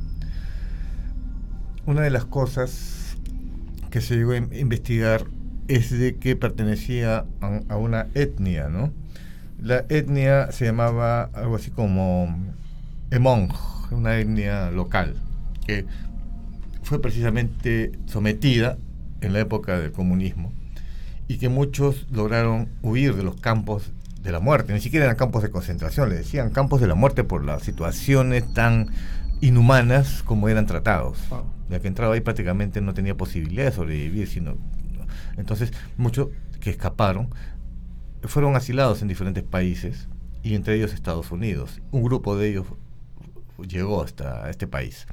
[1.85, 3.15] Una de las cosas
[3.89, 5.25] que se llegó a in- investigar
[5.67, 8.91] es de que pertenecía a, a una etnia, ¿no?
[9.61, 12.27] La etnia se llamaba algo así como
[13.11, 13.51] Hmong,
[13.91, 15.15] una etnia local,
[15.65, 15.85] que
[16.83, 18.77] fue precisamente sometida
[19.21, 20.51] en la época del comunismo
[21.27, 25.43] y que muchos lograron huir de los campos de la muerte, ni siquiera eran campos
[25.43, 28.91] de concentración, le decían campos de la muerte por las situaciones tan
[29.41, 31.19] inhumanas como eran tratados.
[31.69, 34.57] Ya que entraba ahí prácticamente no tenía posibilidad de sobrevivir, sino
[35.37, 37.29] entonces muchos que escaparon
[38.23, 40.07] fueron asilados en diferentes países
[40.43, 41.81] y entre ellos Estados Unidos.
[41.91, 42.65] Un grupo de ellos
[43.67, 45.07] llegó hasta este país.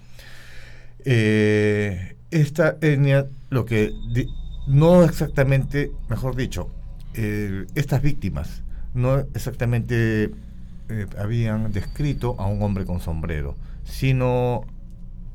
[1.04, 3.92] Eh, esta etnia, lo que
[4.66, 6.70] no exactamente, mejor dicho,
[7.14, 8.63] eh, estas víctimas
[8.94, 10.30] no exactamente
[10.88, 14.64] eh, habían descrito a un hombre con sombrero, sino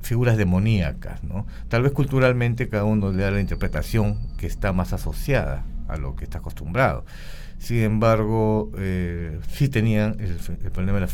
[0.01, 1.45] figuras demoníacas, ¿no?
[1.67, 6.15] Tal vez culturalmente cada uno le da la interpretación que está más asociada a lo
[6.15, 7.05] que está acostumbrado.
[7.57, 11.11] Sin embargo, eh, sí tenían el, el problema de la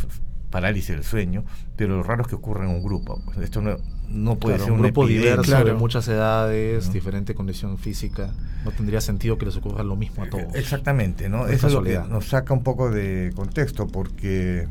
[0.51, 1.43] parálisis del sueño,
[1.75, 3.21] pero lo raro es que ocurre en un grupo.
[3.41, 3.77] Esto no,
[4.09, 5.31] no puede Claro, ser un grupo epidemia.
[5.31, 5.79] diverso de Claro.
[5.79, 6.93] muchas edades, ¿No?
[6.93, 8.31] diferente condición física.
[8.63, 10.53] No tendría sentido que les ocurra lo mismo a todos.
[10.55, 11.39] Exactamente, ¿no?
[11.39, 14.67] No es Eso es lo que nos saca un poco de contexto porque,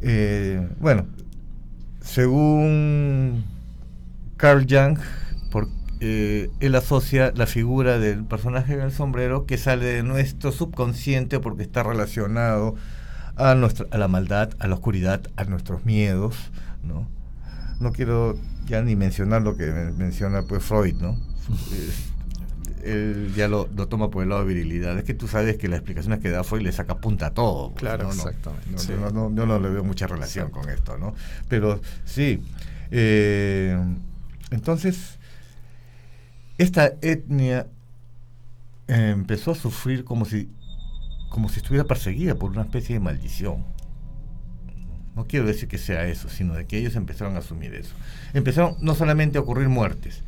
[0.00, 1.06] eh, bueno,
[2.00, 3.44] según
[4.36, 4.98] Carl Jung,
[5.50, 5.68] por-
[6.00, 11.62] eh, él asocia la figura del personaje del sombrero que sale de nuestro subconsciente porque
[11.64, 12.76] está relacionado
[13.36, 16.36] a, nuestra, a la maldad, a la oscuridad, a nuestros miedos,
[16.84, 17.08] ¿no?
[17.80, 18.36] No quiero
[18.66, 21.16] ya ni mencionar lo que men- menciona pues Freud, ¿no?
[22.84, 24.96] Él ya lo, lo toma por el lado de virilidad.
[24.98, 27.70] Es que tú sabes que las explicaciones que da Freud le saca punta a todo.
[27.70, 28.10] pues, Claro, ¿no?
[28.10, 28.92] Exactamente, no, sí.
[28.98, 31.14] no, no, yo no le veo mucha relación con esto, ¿no?
[31.48, 32.42] Pero sí.
[32.90, 33.76] eh,
[34.50, 35.18] entonces,
[36.56, 37.66] esta etnia
[38.86, 40.48] eh, empezó a sufrir como si,
[41.30, 43.64] como si estuviera perseguida por una especie de maldición.
[45.18, 47.92] No quiero decir que sea eso, sino de que ellos empezaron a asumir eso.
[48.34, 50.22] Empezaron no solamente a ocurrir muertes,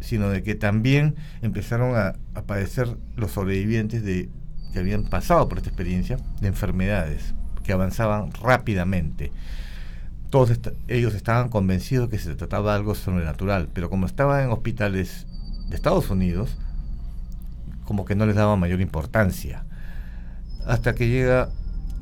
[0.00, 4.28] sino de que también empezaron a, a padecer los sobrevivientes de,
[4.72, 9.30] que habían pasado por esta experiencia de enfermedades que avanzaban rápidamente.
[10.28, 15.28] Todos ellos estaban convencidos que se trataba de algo sobrenatural, pero como estaban en hospitales
[15.68, 16.58] de Estados Unidos,
[17.84, 19.66] como que no les daba mayor importancia.
[20.66, 21.48] Hasta que llega,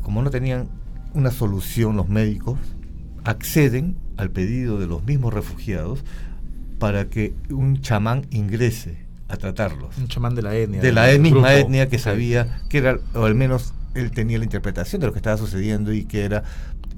[0.03, 0.80] como no tenían
[1.15, 2.59] una solución los médicos,
[3.25, 6.05] acceden al pedido de los mismos refugiados
[6.79, 9.97] para que un chamán ingrese a tratarlos.
[9.99, 10.81] Un chamán de la etnia.
[10.81, 11.67] De la misma grupo.
[11.67, 15.19] etnia que sabía que era, o al menos él tenía la interpretación de lo que
[15.19, 16.43] estaba sucediendo y que era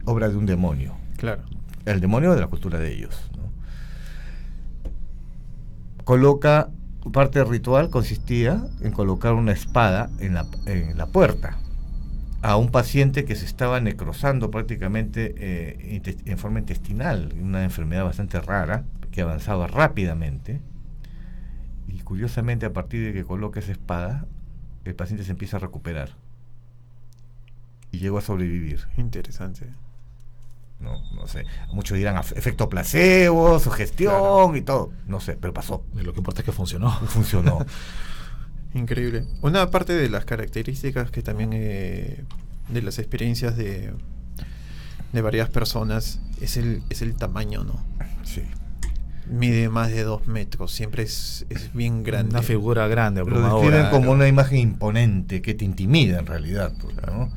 [0.04, 0.94] obra de un demonio.
[1.16, 1.42] Claro.
[1.84, 3.30] El demonio de la cultura de ellos.
[3.36, 3.42] ¿no?
[6.04, 6.70] Coloca,
[7.12, 11.58] parte del ritual consistía en colocar una espada en la, en la puerta
[12.42, 18.40] a un paciente que se estaba necrosando prácticamente eh, en forma intestinal, una enfermedad bastante
[18.40, 20.60] rara que avanzaba rápidamente.
[21.88, 24.26] Y curiosamente, a partir de que coloca esa espada,
[24.84, 26.10] el paciente se empieza a recuperar
[27.90, 28.86] y llegó a sobrevivir.
[28.96, 29.66] Interesante.
[30.80, 31.44] No, no sé.
[31.72, 34.90] Muchos dirán "Af- efecto placebo, sugestión y todo.
[35.06, 35.84] No sé, pero pasó.
[35.94, 36.90] Y Lo que importa es que funcionó.
[36.90, 37.64] Funcionó.
[38.74, 39.24] Increíble.
[39.42, 42.24] Una parte de las características que también eh,
[42.68, 43.92] de las experiencias de,
[45.12, 47.84] de varias personas es el, es el tamaño, ¿no?
[48.24, 48.42] sí.
[49.30, 52.30] Mide más de dos metros, siempre es, es bien grande.
[52.30, 56.72] Una figura grande, Lo describen como una imagen imponente que te intimida en realidad.
[56.80, 57.30] pues, ¿no?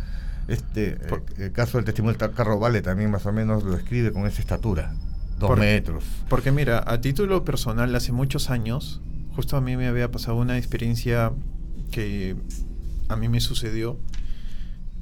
[0.48, 0.98] Este, eh,
[1.38, 4.41] el caso del testimonio del carro Vale también más o menos lo describe con esa
[4.41, 4.93] estatura,
[5.39, 6.04] dos metros.
[6.28, 9.02] Porque mira, a título personal, hace muchos años,
[9.36, 11.32] justo a mí me había pasado una experiencia
[11.91, 12.36] que
[13.10, 13.98] a mí me sucedió.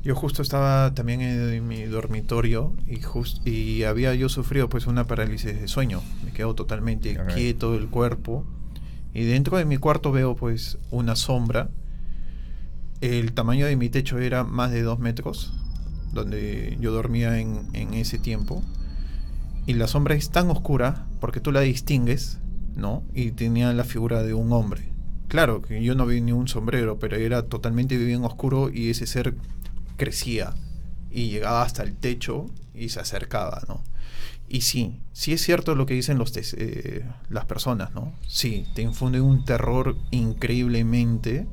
[0.04, 5.06] Yo justo estaba también en, mi dormitorio y, jus- y había yo sufrido pues una
[5.08, 6.02] parálisis de sueño.
[6.26, 7.34] Me quedo totalmente Ok.
[7.36, 8.46] quieto el cuerpo.
[9.14, 11.70] Y dentro de mi cuarto veo pues una sombra.
[13.00, 15.54] El tamaño de mi techo era más de dos metros,
[16.14, 18.64] donde yo dormía en, en ese tiempo
[19.66, 22.40] y la sombra es tan oscura porque tú la distingues,
[22.76, 23.04] ¿no?
[23.14, 24.90] Y tenía la figura de un hombre.
[25.28, 29.08] Claro que yo no vi ni un sombrero, pero era totalmente bien oscuro y ese
[29.08, 29.36] ser
[29.98, 30.54] crecía
[31.12, 33.82] y llegaba hasta el techo y se acercaba, ¿no?
[34.50, 38.14] Y sí, sí es cierto lo que dicen los eh, las personas, ¿no?
[38.28, 41.48] Sí, te infunde un terror increíblemente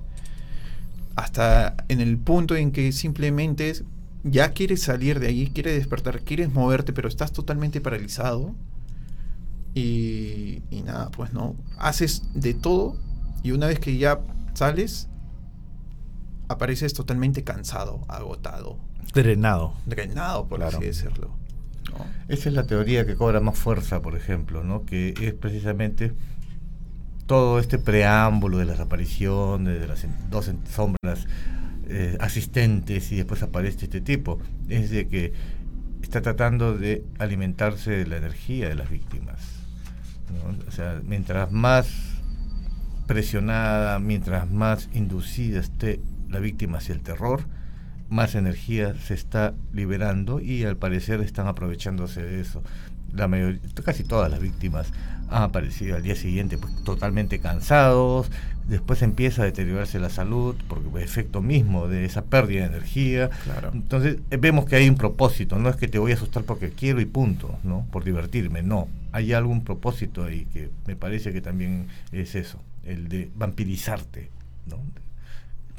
[1.16, 3.74] hasta en el punto en que simplemente
[4.22, 8.54] ya quieres salir de ahí, quieres despertar, quieres moverte, pero estás totalmente paralizado.
[9.74, 11.54] Y, y nada, pues no.
[11.78, 12.96] Haces de todo
[13.42, 14.20] y una vez que ya
[14.54, 15.08] sales,
[16.48, 18.78] apareces totalmente cansado, agotado,
[19.14, 19.74] Drenado.
[19.86, 20.78] drenado, por Claro.
[20.78, 21.30] así decirlo.
[21.90, 22.04] ¿no?
[22.28, 24.84] Esa es la teoría que cobra más fuerza, por ejemplo, ¿no?
[24.84, 26.12] que es precisamente
[27.26, 31.26] todo este preámbulo de las apariciones, de las dos sombras
[31.88, 35.32] eh, asistentes y después aparece este tipo, es de que
[36.02, 39.40] está tratando de alimentarse de la energía de las víctimas.
[40.66, 41.88] O sea, mientras más
[43.06, 47.42] presionada, mientras más inducida esté la víctima hacia el terror,
[48.08, 52.62] más energía se está liberando y al parecer están aprovechándose de eso.
[53.12, 54.92] La mayoría, casi todas las víctimas
[55.30, 58.30] han aparecido al día siguiente pues, totalmente cansados,
[58.68, 63.30] después empieza a deteriorarse la salud por efecto mismo de esa pérdida de energía.
[63.44, 63.70] Claro.
[63.72, 66.70] Entonces eh, vemos que hay un propósito, no es que te voy a asustar porque
[66.70, 67.86] quiero y punto, ¿no?
[67.90, 68.88] Por divertirme, no.
[69.12, 74.30] Hay algún propósito ahí que me parece que también es eso, el de vampirizarte,
[74.66, 74.78] ¿no?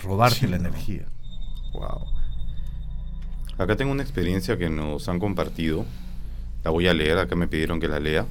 [0.04, 0.68] Robarte Sí, la ¿no?
[0.70, 1.04] energía.
[1.74, 2.08] Wow.
[3.58, 5.86] Acá tengo una experiencia que nos han compartido.
[6.64, 8.26] La voy a leer, acá me pidieron que la lea.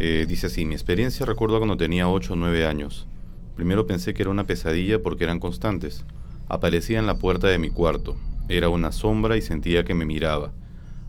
[0.00, 3.08] Eh, dice así, mi experiencia recuerdo cuando tenía 8 o 9 años.
[3.56, 6.04] Primero pensé que era una pesadilla porque eran constantes.
[6.46, 8.16] Aparecía en la puerta de mi cuarto.
[8.48, 10.52] Era una sombra y sentía que me miraba.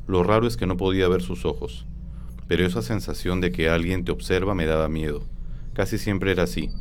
[0.08, 1.86] Lo raro es que no podía ver sus ojos.
[2.48, 5.24] Pero esa sensación de que alguien te observa me daba miedo.
[5.74, 6.72] Casi siempre era así.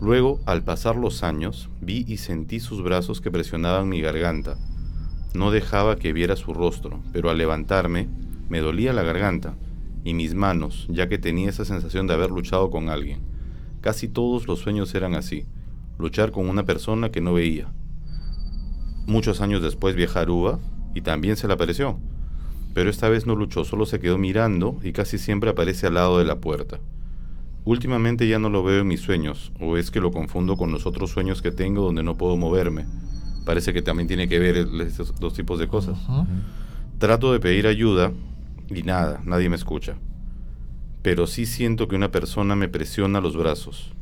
[0.00, 4.58] Luego, al pasar los años, vi y sentí sus brazos que presionaban mi garganta.
[5.32, 8.08] No dejaba que viera su rostro, pero al levantarme
[8.48, 9.54] me dolía la garganta
[10.06, 13.18] y mis manos, ya que tenía esa sensación de haber luchado con alguien.
[13.80, 15.46] Casi todos los sueños eran así,
[15.98, 17.72] luchar con una persona que no veía.
[19.08, 20.60] Muchos años después viajé a Aruba
[20.94, 21.98] y también se le apareció,
[22.72, 26.18] pero esta vez no luchó, solo se quedó mirando y casi siempre aparece al lado
[26.18, 26.78] de la puerta.
[27.64, 30.86] Últimamente ya no lo veo en mis sueños, o es que lo confundo con los
[30.86, 32.86] otros sueños que tengo donde no puedo moverme.
[33.44, 35.98] Parece que también tiene que ver estos dos tipos de cosas.
[37.00, 38.12] Trato de pedir ayuda
[38.68, 39.96] y nada, nadie me escucha.
[41.02, 43.92] Pero sí siento que una persona me presiona los brazos.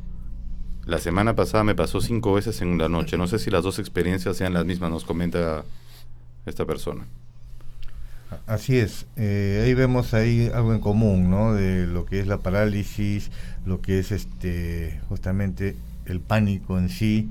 [0.85, 3.17] La semana pasada me pasó cinco veces en la noche.
[3.17, 5.63] No sé si las dos experiencias sean las mismas, nos comenta
[6.45, 7.05] esta persona.
[8.47, 11.53] Así es, eh, ahí vemos ahí algo en común, ¿no?
[11.53, 13.31] De lo que es la parálisis,
[13.65, 15.75] lo que es este justamente
[16.05, 17.29] el pánico en sí.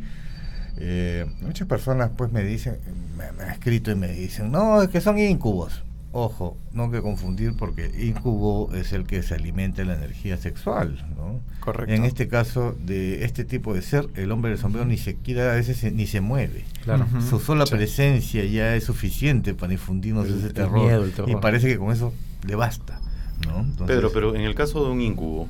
[0.77, 2.79] Eh, muchas personas pues me dicen,
[3.17, 5.84] me, me han escrito y me dicen, no, es que son incubos.
[6.17, 10.37] Ojo, no hay que confundir porque incubo es el que se alimenta de la energía
[10.37, 11.41] sexual, ¿no?
[11.59, 11.93] Correcto.
[11.93, 15.57] En este caso de este tipo de ser, el hombre del sombrero ni siquiera a
[15.57, 16.65] veces se- ni se mueve.
[16.85, 17.07] Claro.
[17.29, 17.75] Su sola Sí.
[17.75, 20.85] presencia ya es suficiente para infundirnos El- ese el terror.
[20.85, 21.31] miedo, el terror.
[21.31, 22.13] Y parece que con eso
[22.47, 23.01] le basta.
[23.49, 23.59] ¿no?
[23.63, 25.49] Entonces, Pedro, pero en el caso de un incubo,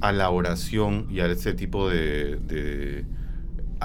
[0.00, 3.04] a la oración y a ese tipo de,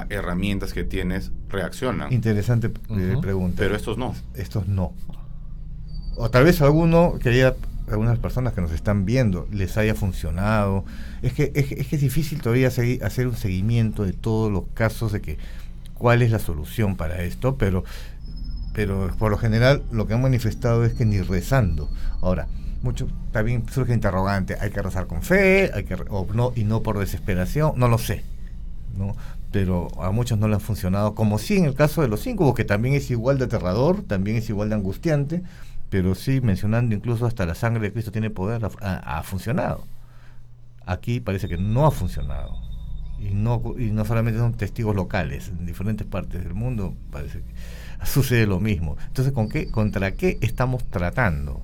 [0.10, 2.12] herramientas que tienes, reaccionan.
[2.14, 3.56] Interesante eh, pregunta.
[3.58, 4.14] Pero estos no.
[4.36, 4.94] Estos no.
[6.16, 7.56] O tal vez alguno que haya
[7.90, 10.84] algunas personas que nos están viendo les haya funcionado.
[11.22, 14.64] Es que es, es que es difícil todavía segui- hacer un seguimiento de todos los
[14.74, 15.38] casos de que
[15.94, 17.84] cuál es la solución para esto, pero
[18.74, 21.90] pero por lo general lo que han manifestado es que ni rezando.
[22.22, 22.48] Ahora,
[22.84, 26.64] mucho también surge interrogante, hay que rezar con fe, hay que re- o no y
[26.64, 28.24] no por desesperación, no lo sé.
[28.96, 29.16] ¿no?
[29.52, 32.54] Pero a muchos no le han funcionado, como sí en el caso de los incubos,
[32.54, 35.44] que también es igual de aterrador, también es igual de angustiante,
[35.90, 39.86] pero sí mencionando incluso hasta la sangre de Cristo tiene poder, ha, funcionado.
[40.86, 42.56] Aquí parece que no ha funcionado.
[43.20, 48.06] Y no, y no solamente son testigos locales, en diferentes partes del mundo parece que
[48.06, 48.98] sucede lo mismo.
[49.08, 51.62] Entonces, ¿con qué, ¿contra qué estamos tratando?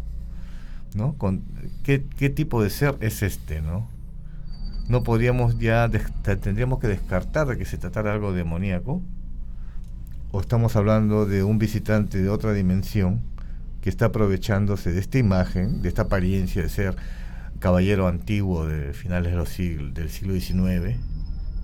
[0.95, 1.13] ¿No?
[1.13, 1.43] Con,
[1.83, 3.61] ¿qué, ¿Qué tipo de ser es este?
[3.61, 3.87] ¿no?
[4.87, 9.01] No podríamos ya, tendríamos que descartar de que se tratara algo demoníaco,
[10.31, 13.21] o estamos hablando de un visitante de otra dimensión
[13.81, 16.95] que está aprovechándose de esta imagen, de esta apariencia de ser
[17.59, 20.97] caballero antiguo de finales del siglo XIX,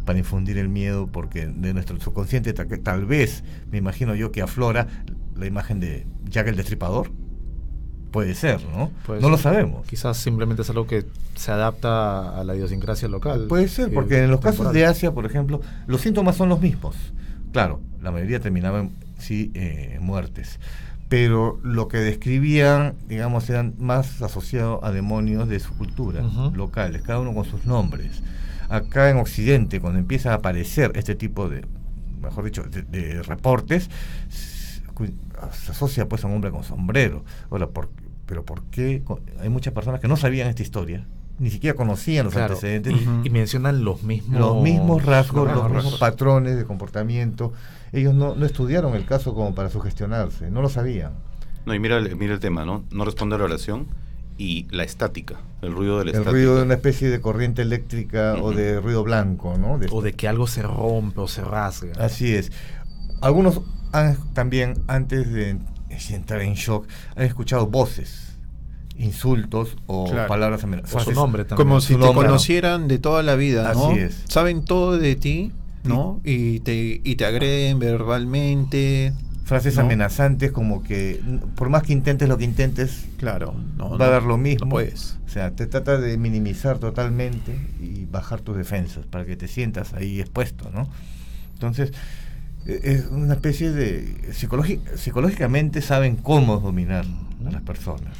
[0.06, 4.42] para infundir el miedo, porque de nuestro subconsciente tal, tal vez, me imagino yo, que
[4.42, 4.88] aflora
[5.36, 7.12] la imagen de Jack el Destripador,
[8.12, 8.92] Puede ser, ¿no?
[9.20, 9.86] no lo sabemos.
[9.86, 13.46] Quizás simplemente es algo que se adapta a la idiosincrasia local.
[13.48, 16.96] Puede ser, porque en los casos de Asia, por ejemplo, los síntomas son los mismos.
[17.52, 20.60] Claro, la mayoría terminaban, sí, eh, muertes.
[21.08, 27.20] Pero lo que describían, digamos, eran más asociados a demonios de su cultura, locales, cada
[27.20, 28.22] uno con sus nombres.
[28.70, 31.66] Acá en Occidente, cuando empieza a aparecer este tipo de,
[32.22, 33.90] mejor dicho, de reportes,
[35.08, 37.24] se asocia pues a un hombre con sombrero.
[37.50, 37.90] Ahora, ¿por,
[38.26, 39.04] pero ¿por qué?
[39.40, 41.08] Hay muchas personas que no sabían esta historia,
[41.40, 42.94] ni siquiera conocían los antecedentes.
[43.24, 44.40] Y, mencionan los mismos...
[44.40, 47.54] Los mismos rasgos, los, mismos patrones de comportamiento.
[47.92, 51.14] Ellos no, no estudiaron el caso como para sugestionarse, no lo sabían.
[51.66, 52.84] No, y mira, mira el tema, ¿no?
[52.92, 53.88] No responde a la oración
[54.40, 58.36] y la estática, el ruido de la el ruido de una especie de corriente eléctrica
[58.42, 59.78] o de ruido blanco, ¿no?
[59.92, 61.92] o de que algo se rompe o se rasga.
[62.00, 62.52] Así es.
[63.22, 63.62] Algunos
[64.34, 65.58] también, antes de
[66.10, 68.30] entrar en shock, han escuchado voces,
[68.98, 71.06] insultos o palabras amenazantes.
[71.06, 71.68] su nombre también.
[71.68, 73.90] Como si te conocieran de toda la vida, ¿no?
[73.90, 74.24] Así es.
[74.28, 75.52] Saben todo de ti,
[75.84, 76.20] ¿no?
[76.24, 79.14] Y te, y te agreden verbalmente.
[79.46, 81.20] Frases amenazantes como que
[81.56, 84.70] por más que intentes lo que intentes, claro, va a dar lo mismo.
[84.70, 85.18] puedes.
[85.26, 89.94] O sea, te trata de minimizar totalmente y bajar tus defensas para que te sientas
[89.94, 90.88] ahí expuesto, ¿no?
[91.54, 91.94] Entonces,
[92.66, 97.06] es una especie de psicológicamente saben cómo dominar
[97.46, 98.16] a las personas.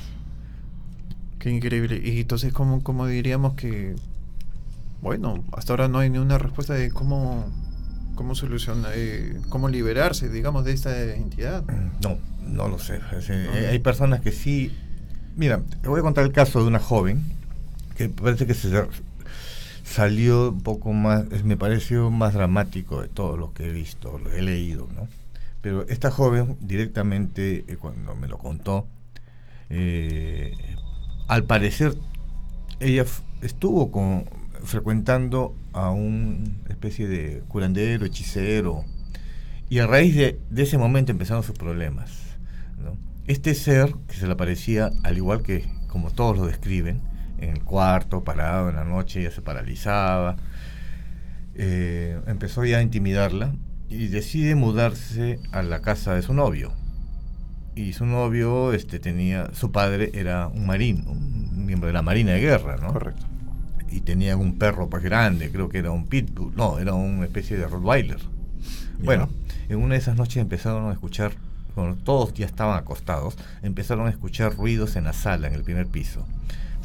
[1.40, 2.02] Qué increíble.
[2.04, 3.96] Y entonces, ¿cómo, cómo diríamos que,
[5.02, 7.48] bueno, hasta ahora no hay ni una respuesta de cómo,
[8.16, 11.64] cómo solucionar, eh, cómo liberarse, digamos, de esta entidad?
[12.04, 13.00] No, no lo sé.
[13.30, 14.76] Eh, hay personas que sí.
[15.38, 17.24] Mira, te voy a contar el caso de una joven
[17.96, 18.70] que parece que se
[19.90, 24.32] salió un poco más, me pareció más dramático de todo lo que he visto, lo
[24.32, 25.08] he leído, ¿no?
[25.62, 28.88] Pero esta joven directamente, eh, cuando me lo contó,
[29.70, 30.54] eh,
[31.28, 31.96] al parecer
[32.80, 33.06] ella
[33.42, 34.26] estuvo con,
[34.64, 38.86] frecuentando a una especie de curandero, hechicero,
[39.70, 42.12] y a raíz de, ese momento empezaron sus problemas.
[43.28, 47.02] Este ser, que se le parecía, al igual que como todos lo describen,
[47.42, 50.36] en el cuarto, parado en la noche, ya se paralizaba.
[51.56, 53.54] Eh, empezó ya a intimidarla
[53.90, 56.72] y decide mudarse a la casa de su novio.
[57.76, 62.34] Y su novio este, tenía, su padre era un marino, un miembro de la Marina
[62.34, 62.94] de Guerra, ¿no?
[62.94, 63.26] Correcto.
[63.90, 67.58] Y tenía un perro más grande, creo que era un pitbull, no, era una especie
[67.58, 68.20] de Rottweiler.
[69.04, 69.30] Bueno,
[69.70, 71.32] en una de esas noches empezaron a escuchar,
[71.74, 75.88] cuando todos ya estaban acostados, empezaron a escuchar ruidos en la sala, en el primer
[75.88, 76.26] piso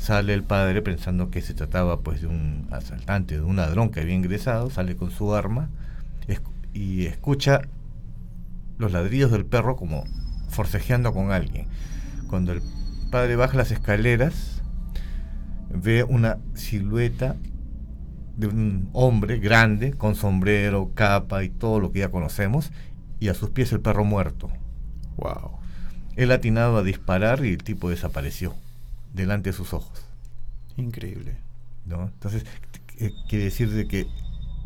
[0.05, 4.01] sale el padre pensando que se trataba pues de un asaltante, de un ladrón que
[4.01, 5.71] había ingresado, sale con su arma
[6.75, 7.63] y escucha
[8.77, 10.05] los ladrillos del perro como
[10.51, 11.69] forcejeando con alguien.
[12.29, 12.61] Cuando el
[13.11, 14.61] padre baja las escaleras,
[15.71, 17.37] ve una silueta
[18.37, 22.73] de un hombre grande, con sombrero, capa y todo lo que ya conocemos,
[23.21, 24.51] y a sus pies el perro muerto.
[25.17, 25.53] Wow.
[26.17, 28.55] Él atinado a disparar y el tipo desapareció
[29.15, 30.04] delante de sus ojos.
[30.77, 31.37] Increíble.
[31.85, 32.05] ¿no?
[32.05, 32.45] Entonces,
[33.29, 34.07] quiere decir de que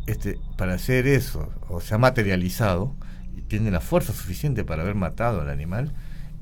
[0.07, 2.95] este, para hacer eso, o se ha materializado,
[3.35, 5.93] y tiene la fuerza suficiente para haber matado al animal,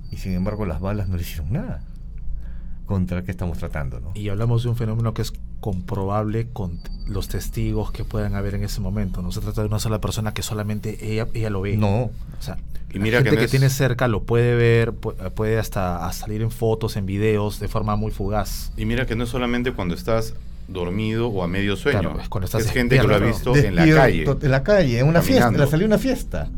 [0.09, 1.84] y sin embargo las balas no le hicieron nada
[2.86, 3.99] contra el que estamos tratando.
[3.99, 4.11] ¿no?
[4.15, 8.64] Y hablamos de un fenómeno que es comprobable con los testigos que puedan haber en
[8.64, 9.22] ese momento.
[9.22, 11.78] No se trata de una sola persona que solamente ella, ella lo ve.
[11.78, 12.03] No.
[12.03, 12.58] O sea,
[12.93, 17.05] y mira gente que, tiene cerca lo puede ver, puede hasta salir en fotos, en
[17.05, 18.72] videos, de forma muy fugaz.
[18.78, 20.34] Y mira que no es solamente cuando estás
[20.68, 22.20] dormido o a medio sueño.
[22.20, 24.26] es, cuando estás es gente que lo ha visto en la calle.
[24.41, 26.49] En la calle, en una fiesta, la salió una fiesta.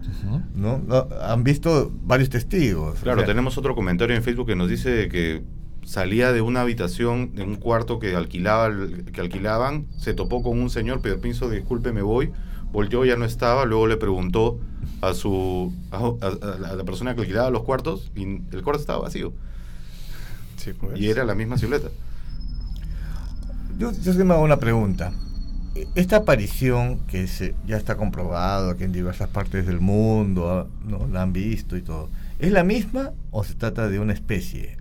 [0.56, 0.82] ¿no?
[1.22, 3.00] Han visto varios testigos.
[3.00, 5.43] Claro, tenemos otro comentario en Facebook que nos dice que
[5.84, 8.69] salía de una habitación, de un cuarto que alquilaba
[9.13, 12.32] que alquilaban, se topó con un señor, pero pienso, disculpe, me voy,
[12.71, 14.59] volteó, ya no estaba, luego le preguntó
[15.01, 19.34] a su a, la persona que alquilaba los cuartos y el cuarto estaba vacío.
[20.57, 20.99] Sí, pues.
[20.99, 21.89] Y era la misma silueta.
[23.77, 25.13] Yo, yo me hago una pregunta.
[25.95, 31.07] Esta aparición que se, ya está comprobado que en diversas partes del mundo ¿no?
[31.07, 32.09] la han visto y todo,
[32.39, 34.77] ¿es la misma o se trata de una especie,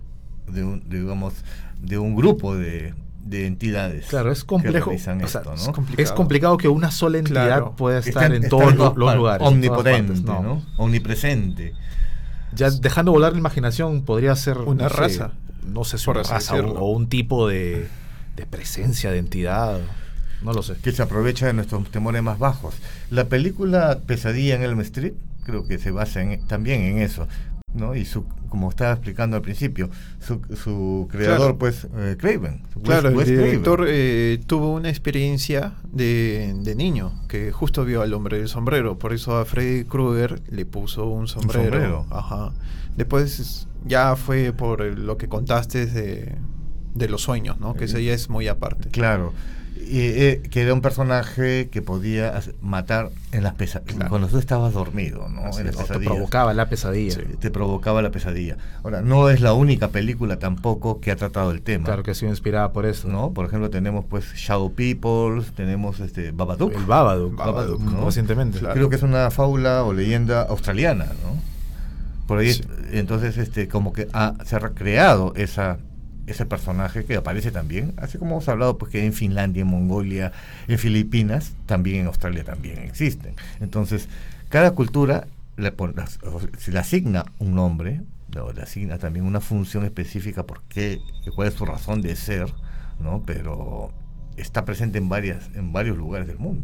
[0.53, 1.33] de un, digamos,
[1.81, 2.93] de un grupo de,
[3.23, 4.07] de entidades?
[4.07, 4.89] Claro, es que complejo.
[4.91, 6.03] realizan o sea, esto, es, complicado.
[6.03, 7.75] es complicado que una sola entidad Claro.
[7.75, 9.47] pueda estar en todos los lugares.
[9.47, 10.61] Omnipotente, partes, ¿no?
[10.77, 11.73] Omnipresente.
[12.53, 15.31] Ya dejando volar la imaginación, podría ser Una no sé, raza,
[15.65, 17.87] no sé si una raza o un tipo de,
[18.35, 19.79] de presencia, de entidad.
[20.41, 20.75] No lo sé.
[20.81, 22.73] que se aprovecha de nuestros temores más bajos.
[23.11, 25.13] La película Pesadilla en Elm Street
[25.45, 27.27] creo que se basa en- también en eso,
[27.73, 27.95] ¿no?
[27.95, 29.89] Y su, como estaba explicando al principio,
[30.19, 31.57] su, su creador, Claro.
[31.57, 32.63] pues, eh, Craven.
[32.83, 38.37] Claro, el director eh, tuvo una experiencia de, de niño que justo vio al hombre
[38.39, 41.63] del sombrero, por eso a Freddy Krueger le puso un sombrero.
[41.63, 42.05] sombrero.
[42.09, 42.53] Ajá.
[42.97, 46.35] Después ya fue por lo que contaste de,
[46.95, 47.75] de los sueños, ¿no?
[47.75, 48.89] Que ese ya es muy aparte.
[48.89, 49.31] Claro.
[49.81, 53.95] Y, eh, que era un personaje que podía matar en las pesadillas.
[53.95, 54.09] Claro.
[54.09, 55.45] Cuando tú estabas dormido, ¿no?
[55.45, 55.81] Así en las es.
[55.89, 57.13] O te provocaba la pesadilla.
[57.15, 57.21] Sí.
[57.39, 58.57] Te provocaba la pesadilla.
[58.83, 61.85] Ahora, no es la única película tampoco que ha tratado el tema.
[61.85, 63.07] Claro que ha sido inspirada por eso.
[63.07, 63.31] ¿no?
[63.31, 66.73] Por ejemplo, tenemos pues Shadow People, tenemos este Babadook.
[66.75, 67.91] El Babadook, Babadook, ¿no?
[67.91, 68.05] ¿no?
[68.05, 68.59] recientemente.
[68.59, 68.73] Claro.
[68.75, 71.39] Creo que es una fábula o leyenda australiana, ¿no?
[72.27, 72.63] Por ahí, Sí.
[72.91, 75.77] entonces, este, como que ha- se ha recreado esa,
[76.31, 80.31] ese personaje que aparece también, así como hemos hablado, pues que en Finlandia, en Mongolia,
[80.67, 83.33] en Filipinas, también en Australia también existen.
[83.59, 84.07] Entonces,
[84.49, 85.27] cada cultura
[85.57, 85.73] le,
[86.57, 88.01] se asigna un nombre,
[88.31, 91.01] le asigna también una función específica, por qué,
[91.35, 92.53] cuál es su razón de ser,
[92.99, 93.23] ¿no?
[93.25, 93.91] Pero
[94.37, 96.63] está presente en varias, en varios lugares del mundo.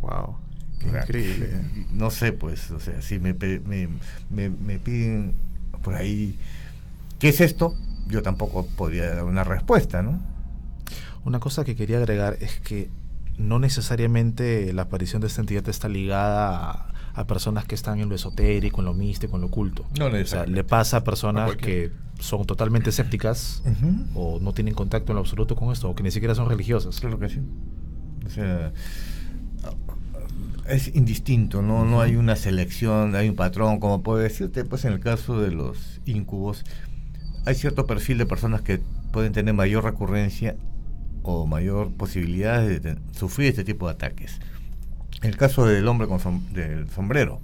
[0.00, 0.36] Wow.
[0.78, 1.46] Qué increíble.
[1.52, 1.86] ¿eh?
[1.92, 3.88] No sé, pues, o sea, si me, me,
[4.30, 5.34] me- me piden
[5.82, 6.38] por ahí,
[7.18, 7.74] ¿qué es esto?
[8.08, 10.20] Yo tampoco podría dar una respuesta, ¿no?
[11.24, 12.90] Una cosa que quería agregar es que
[13.36, 18.08] no necesariamente la aparición de esta entidad está ligada a, a personas que están en
[18.10, 19.86] lo esotérico, en lo místico, en lo oculto.
[19.98, 21.90] No o sea, le pasa a personas A que
[22.20, 23.62] son totalmente escépticas
[24.14, 27.00] o no tienen contacto en lo absoluto con esto, o que ni siquiera son religiosas.
[27.00, 27.40] Claro que sí.
[28.26, 28.72] O sea,
[30.68, 31.86] es indistinto, ¿no?
[31.86, 35.52] No hay una selección, hay un patrón, como puedo decirte, pues en el caso de
[35.52, 36.64] los incubos,
[37.46, 38.80] hay cierto perfil de personas que
[39.12, 40.56] pueden tener mayor recurrencia
[41.22, 44.38] o mayor posibilidad de ten- sufrir este tipo de ataques.
[45.22, 47.40] El caso del hombre con som- del sombrero,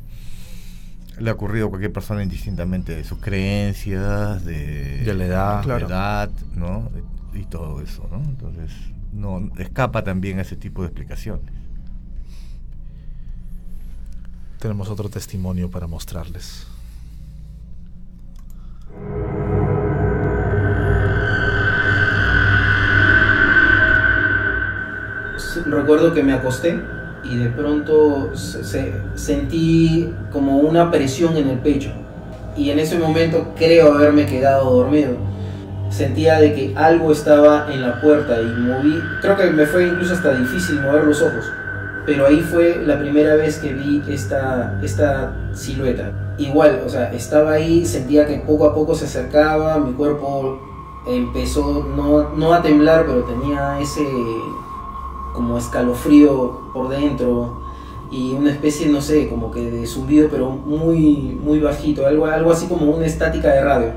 [1.19, 5.59] le ha ocurrido a cualquier persona indistintamente de sus creencias, de, De la edad.
[5.59, 5.87] de Claro.
[5.87, 6.91] edad, ¿no?
[7.35, 8.19] Y todo eso, ¿no?
[8.23, 8.71] Entonces,
[9.13, 11.51] no escapa también a ese tipo de explicaciones.
[14.59, 16.67] Tenemos otro testimonio para mostrarles.
[25.67, 26.79] Recuerdo que me acosté
[27.25, 31.91] y de pronto se- se- sentí como una presión en el pecho.
[32.57, 35.13] Y en ese momento creo haberme quedado dormido.
[35.91, 40.15] Sentía de que algo estaba en la puerta y moví, creo que me fue incluso
[40.15, 41.45] hasta difícil mover los ojos.
[42.07, 46.11] Pero ahí fue la primera vez que vi esta, esta silueta.
[46.39, 50.59] Igual, o sea, estaba ahí, sentía que poco a poco se acercaba, mi cuerpo
[51.07, 54.01] empezó no, no a temblar, pero tenía ese
[55.33, 57.63] como escalofrío por dentro
[58.11, 62.53] y una especie, no sé, como que de zumbido, pero muy, muy bajito, algo, algo
[62.53, 63.93] así como una estática de radio.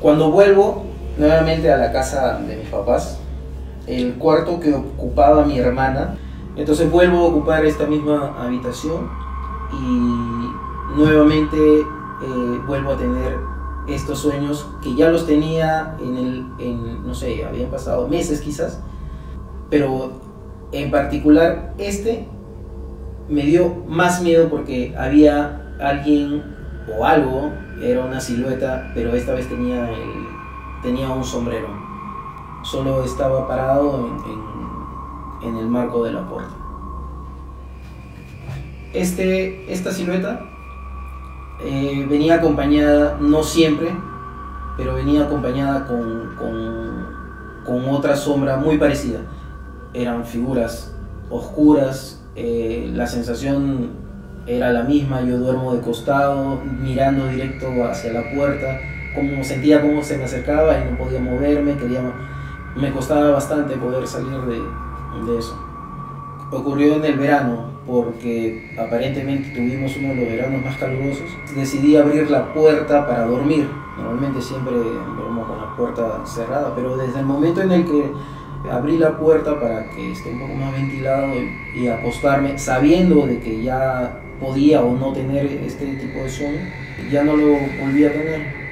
[0.00, 0.84] Cuando vuelvo
[1.16, 3.18] nuevamente a la casa de mis papás,
[3.86, 6.18] el cuarto que ocupaba mi hermana,
[6.56, 9.08] entonces vuelvo a ocupar esta misma habitación
[9.72, 13.38] y nuevamente eh, vuelvo a tener
[13.88, 18.80] estos sueños que ya los tenía en el, en, no sé, habían pasado meses quizás,
[19.72, 20.12] pero
[20.70, 22.28] en particular este
[23.30, 26.42] me dio más miedo porque había alguien
[26.98, 27.50] o algo,
[27.80, 30.26] era una silueta, pero esta vez tenía, el,
[30.82, 31.68] tenía un sombrero.
[32.64, 34.06] Solo estaba parado
[35.42, 36.52] en, en- el marco de la puerta.
[38.92, 40.40] Este, esta silueta
[41.64, 43.88] eh, venía acompañada, no siempre,
[44.76, 47.06] pero venía acompañada con, con,
[47.64, 49.20] con otra sombra muy parecida.
[49.94, 50.94] Eran figuras
[51.30, 53.90] oscuras, eh, la sensación
[54.46, 58.80] era la misma, yo duermo de costado, mirando directo hacia la puerta,
[59.14, 62.00] como sentía cómo se me acercaba y no podía moverme, quería,
[62.76, 64.58] me costaba bastante poder salir de,
[65.26, 65.58] de eso.
[66.50, 71.28] Ocurrió en el verano, porque aparentemente tuvimos uno de los veranos más calurosos.
[71.54, 73.68] Decidí abrir la puerta para dormir.
[73.96, 78.12] Normalmente siempre duermo con la puerta cerrada, pero desde el momento en el que
[78.70, 83.38] abrí la puerta para que esté un poco más ventilado y, y acostarme, sabiendo de
[83.40, 86.58] que ya podía o no tener este tipo de sueño,
[87.10, 87.48] ya no lo
[87.80, 88.62] volví a tener.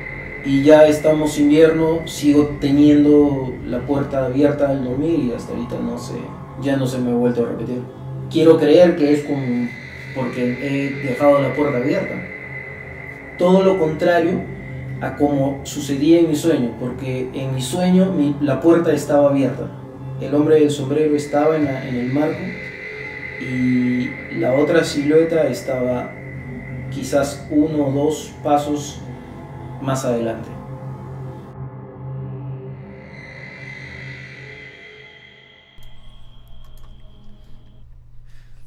[0.44, 5.98] Y ya estamos invierno, sigo teniendo la puerta abierta al dormir y hasta ahorita no
[5.98, 6.14] sé,
[6.62, 7.82] ya no se me ha vuelto a repetir.
[8.30, 9.68] Quiero creer que es con,
[10.14, 12.14] porque he dejado la puerta abierta.
[13.38, 14.40] Todo lo contrario
[15.00, 19.70] a como sucedía en mi sueño, porque en mi sueño mi- la puerta estaba abierta.
[20.20, 22.42] El hombre del sombrero estaba en, el marco
[23.40, 26.12] y la otra silueta estaba
[26.90, 29.00] quizás uno o dos pasos
[29.80, 30.48] más adelante.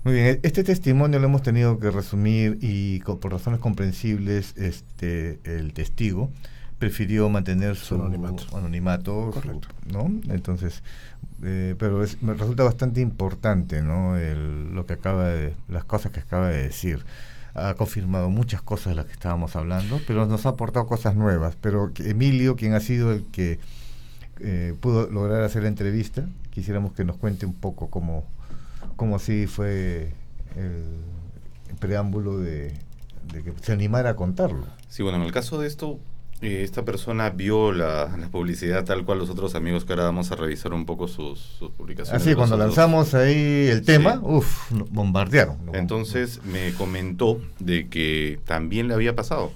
[0.04, 5.74] Muy bien, este testimonio lo hemos tenido que resumir y por razones comprensibles, este, el
[5.74, 6.30] testigo
[6.88, 8.44] prefirió mantener su anonimato.
[8.58, 9.68] anonimato, su- Correcto.
[9.92, 10.12] ¿no?
[10.34, 10.84] Entonces,
[11.42, 14.18] eh, pero es- me resulta bastante importante, ¿no?
[14.18, 17.06] El- lo que acaba de, las cosas que acaba de decir.
[17.56, 21.56] Ha confirmado muchas cosas de las que estábamos hablando, pero nos ha aportado cosas nuevas.
[21.62, 23.60] Pero Emilio, quien ha sido el que
[24.40, 28.26] eh, pudo lograr hacer la entrevista, quisiéramos que nos cuente un poco cómo,
[28.96, 30.12] cómo así fue
[30.58, 32.74] el preámbulo de,
[33.32, 34.66] de que se animara a contarlo.
[34.90, 36.00] Sí, bueno, en el caso de esto,
[36.46, 40.36] esta persona vio la, la publicidad tal cual los otros amigos que ahora vamos a
[40.36, 42.22] revisar un poco sus, sus publicaciones.
[42.22, 44.20] Así, cuando lanzamos ahí el tema, Sí.
[44.24, 45.58] uff, bombardearon.
[45.74, 49.52] Entonces me comentó de que también le había pasado.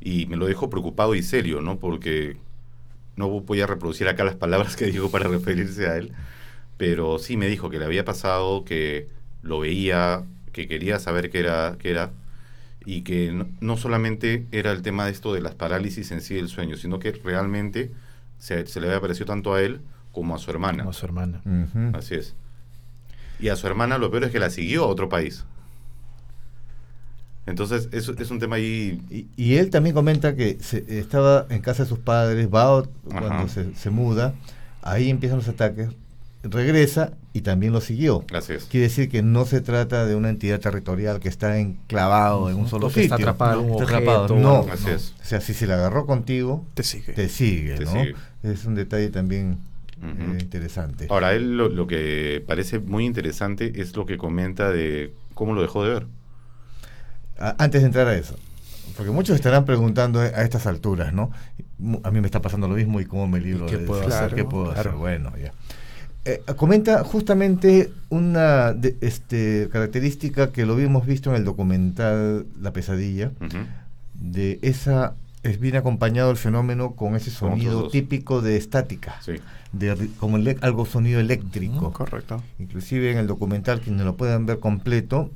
[0.00, 1.78] Y me lo dejó preocupado y serio, ¿no?
[1.78, 2.36] Porque
[3.16, 6.12] no voy a reproducir acá las palabras que dijo para referirse a él.
[6.76, 9.08] Pero sí me dijo que le había pasado, que
[9.42, 12.10] lo veía, que quería saber qué era, qué era.
[12.86, 16.34] Y que no, no solamente era el tema de esto de las parálisis en sí
[16.36, 17.90] del sueño, sino que realmente
[18.38, 19.80] se, se le había parecido tanto a él
[20.12, 20.78] como a su hermana.
[20.84, 21.42] Como a su hermana.
[21.94, 22.34] Así es.
[23.40, 25.44] Y a su hermana lo peor es que la siguió a otro país.
[27.46, 29.00] Entonces, es, es un tema ahí...
[29.10, 33.48] Y, y él también comenta que se- estaba en casa de sus padres, va cuando
[33.48, 34.34] se, se muda,
[34.82, 35.90] ahí empiezan los ataques,
[36.42, 38.24] regresa y también lo siguió.
[38.32, 38.64] Así es.
[38.64, 42.68] Quiere decir que no se trata de una entidad territorial que está enclavado en un
[42.68, 43.30] solo o que está sitio.
[43.30, 44.36] atrapada en un Está objeto atrapado.
[44.40, 44.72] No.
[44.72, 44.92] Así no.
[44.92, 45.14] es.
[45.20, 47.12] O sea, si se la agarró contigo, Te sigue.
[47.12, 47.90] te sigue, Te ¿no?
[47.92, 48.14] sigue.
[48.42, 49.58] Es un detalle también
[50.02, 51.08] eh, interesante.
[51.10, 55.62] Ahora, él lo, lo que parece muy interesante es lo que comenta de cómo lo
[55.62, 56.06] dejó de ver.
[57.38, 58.34] Antes de entrar a eso,
[58.96, 61.30] porque muchos estarán preguntando a estas alturas, ¿no?
[62.02, 64.02] A mí me está pasando lo mismo y cómo me libro ¿Y qué de puedo
[64.02, 64.14] eso?
[64.16, 64.34] hacer?
[64.34, 64.80] ¿Qué puedo Claro.
[64.90, 64.92] hacer?
[64.94, 65.52] Bueno, ya.
[66.28, 72.72] Eh, comenta justamente una de- este, característica que lo habíamos visto en el documental La
[72.72, 73.30] pesadilla,
[74.14, 75.14] de esa
[75.44, 79.34] es bien acompañado el fenómeno con ese sonido típico de estática, Sí.
[79.72, 81.92] de, como algo sonido eléctrico.
[81.92, 82.42] Correcto.
[82.58, 85.30] Inclusive en el documental, quienes lo puedan ver completo,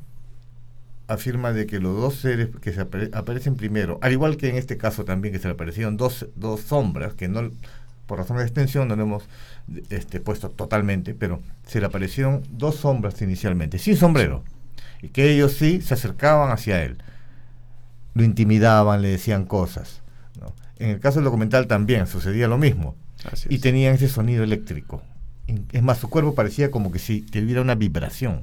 [1.06, 4.56] afirma de que los dos seres que se apare- aparecen primero, al igual que en
[4.56, 7.50] este caso también que se le aparecieron dos, dos sombras, que no
[8.10, 9.22] por razones de extensión no lo hemos
[9.88, 14.42] este, puesto totalmente, pero se le aparecieron dos sombras inicialmente, sin sombrero,
[15.00, 16.98] y que ellos sí se acercaban hacia él,
[18.14, 20.02] lo intimidaban, le decían cosas.
[20.40, 20.52] ¿no?
[20.80, 22.96] En el caso del documental también sucedía lo mismo,
[23.30, 23.60] Así y es.
[23.60, 25.02] tenían ese sonido eléctrico.
[25.70, 28.42] Es más, su cuerpo parecía como que si tuviera una vibración.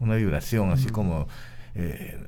[0.00, 1.28] Una vibración, así como
[1.74, 2.18] eh,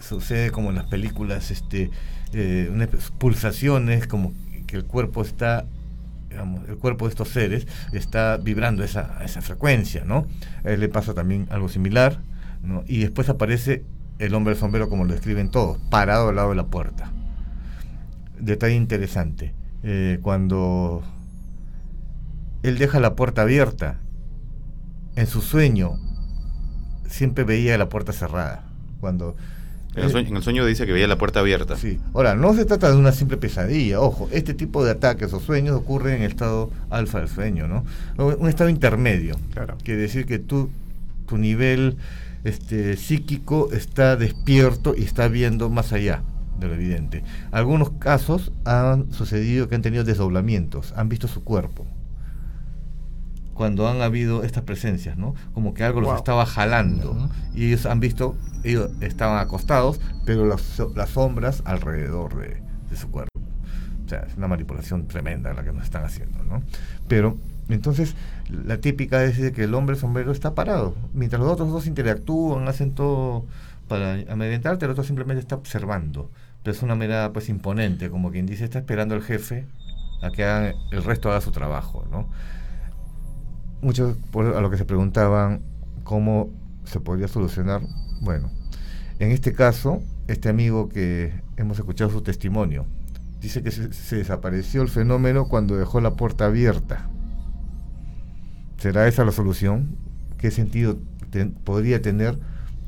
[0.00, 1.90] sucede como en las películas, este,
[2.32, 4.32] eh, unas pulsaciones, como
[4.70, 5.66] que el cuerpo está,
[6.68, 10.26] el cuerpo de estos seres está vibrando esa, esa frecuencia, ¿no?
[10.64, 12.20] Él le pasa también algo similar,
[12.62, 12.84] ¿no?
[12.86, 13.84] Y después aparece
[14.18, 17.10] el hombre sombrero, como lo describen todos, parado al lado de la puerta.
[18.38, 19.54] Detalle interesante.
[19.82, 21.02] eh, cuando
[22.62, 23.98] él deja la puerta abierta,
[25.16, 25.98] en su sueño
[27.08, 28.64] siempre veía la puerta cerrada.
[29.00, 29.36] Cuando
[29.96, 31.76] En el, sueño, en el sueño dice que veía la puerta abierta.
[31.76, 31.98] Sí.
[32.14, 35.74] Ahora, no se trata de una simple pesadilla, ojo, este tipo de ataques o sueños
[35.76, 37.84] ocurren en el estado alfa del sueño, ¿no?
[38.16, 39.36] Un estado intermedio.
[39.52, 39.76] Claro.
[39.82, 40.70] Quiere decir que tú,
[41.26, 41.96] tu nivel
[42.44, 46.22] este, psíquico está despierto y está viendo más allá
[46.60, 47.24] de lo evidente.
[47.50, 51.86] Algunos casos han sucedido que han tenido desdoblamientos, han visto su cuerpo.
[53.60, 55.34] Cuando han habido estas presencias, ¿no?
[55.52, 56.16] Como que algo los Wow.
[56.16, 57.10] estaba jalando.
[57.10, 57.28] Ujú.
[57.54, 58.34] Y ellos han visto,
[58.64, 63.38] ellos estaban acostados, pero las, las sombras alrededor de, de su cuerpo.
[64.06, 66.62] O sea, es una manipulación tremenda la que nos están haciendo, ¿no?
[67.06, 67.36] Pero
[67.68, 68.16] Entonces,
[68.48, 70.94] la típica es de que el hombre sombrero está parado.
[71.12, 73.44] Mientras los otros dos interactúan, hacen todo
[73.88, 76.30] para amedrentarte, el otro simplemente está observando.
[76.62, 79.66] Pero es una mirada pues imponente, como quien dice, está esperando el jefe
[80.22, 82.26] a que hagan, el resto haga su trabajo, ¿no?
[83.82, 85.62] Muchos por- a lo que se preguntaban
[86.04, 86.50] cómo
[86.84, 87.82] se podría solucionar,
[88.20, 88.50] bueno,
[89.18, 92.86] en este caso, este amigo que hemos escuchado su testimonio,
[93.40, 97.08] dice que se, se desapareció el fenómeno cuando dejó la puerta abierta.
[98.78, 99.96] ¿Será esa la solución?
[100.38, 100.98] ¿Qué sentido
[101.64, 102.38] podría tener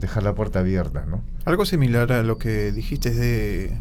[0.01, 1.23] dejar la puerta abierta, no?
[1.45, 3.77] Algo similar a lo que dijiste de.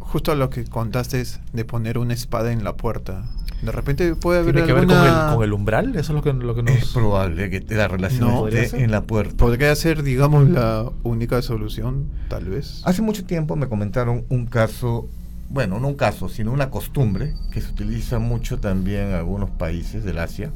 [0.00, 3.24] Justo a lo que contaste de poner una espada en la puerta.
[3.62, 5.88] De repente puede haber ¿Tiene que ver con alguna- el, con el umbral?
[5.90, 6.74] Eso es lo que, lo que nos...
[6.74, 8.48] Es probable que la relación No.
[8.48, 9.36] esté en la puerta.
[9.36, 12.82] Podría ser, digamos, la única solución, tal vez.
[12.84, 15.08] Hace mucho tiempo me comentaron un caso,
[15.48, 20.02] bueno, no un caso, sino una costumbre que se utiliza mucho también en algunos países
[20.02, 20.50] del Asia,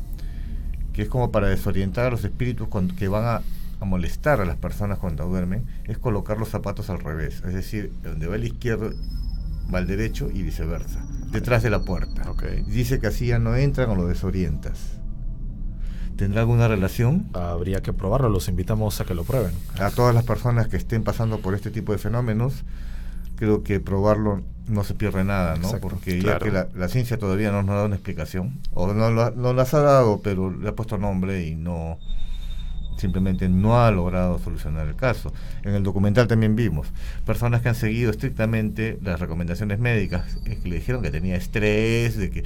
[0.92, 3.42] que es como para desorientar a los espíritus cuando- que van a,
[3.78, 7.92] a molestar a las personas cuando duermen, es colocar los zapatos al revés, es decir,
[8.02, 8.90] donde va el izquierdo
[9.72, 12.22] va el derecho y viceversa, detrás de la puerta.
[12.66, 14.98] Dice que así ya no entran o lo desorientas.
[16.16, 17.26] ¿Tendrá alguna relación?
[17.34, 19.52] Habría que probarlo, los invitamos a que lo prueben.
[19.78, 22.64] a todas las personas que estén pasando por este tipo de fenómenos,
[23.36, 25.66] creo que probarlo no se pierde nada, ¿no?
[25.66, 26.38] Exacto, Porque claro.
[26.38, 29.30] ya que la, la ciencia todavía no nos ha dado una explicación, o no, ha-
[29.30, 31.98] no las ha dado, pero le ha puesto nombre y no
[32.96, 35.32] simplemente no ha logrado solucionar el caso.
[35.64, 36.86] En el documental también vimos
[37.24, 42.16] personas que han seguido estrictamente las recomendaciones médicas, eh, que le dijeron que tenía estrés,
[42.16, 42.44] de que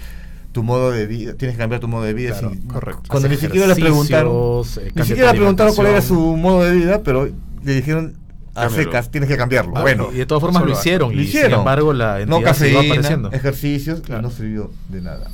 [0.52, 2.32] tu modo de vida, tienes que cambiar tu modo de vida.
[2.38, 3.02] Claro, sin- correcto.
[3.08, 4.32] Cuando ni siquiera le preguntaron,
[4.80, 7.28] eh, ni siquiera preguntaron cuál era su modo de vida, pero
[7.62, 8.16] le dijeron
[8.56, 9.76] a secas, tienes que cambiarlo.
[9.76, 12.74] Ah, bueno, y de todas formas lo hicieron, y sin embargo la no entidad siguió
[12.78, 13.32] cafeína, apareciendo.
[13.32, 15.30] ejercicios, y no sirvió de nada.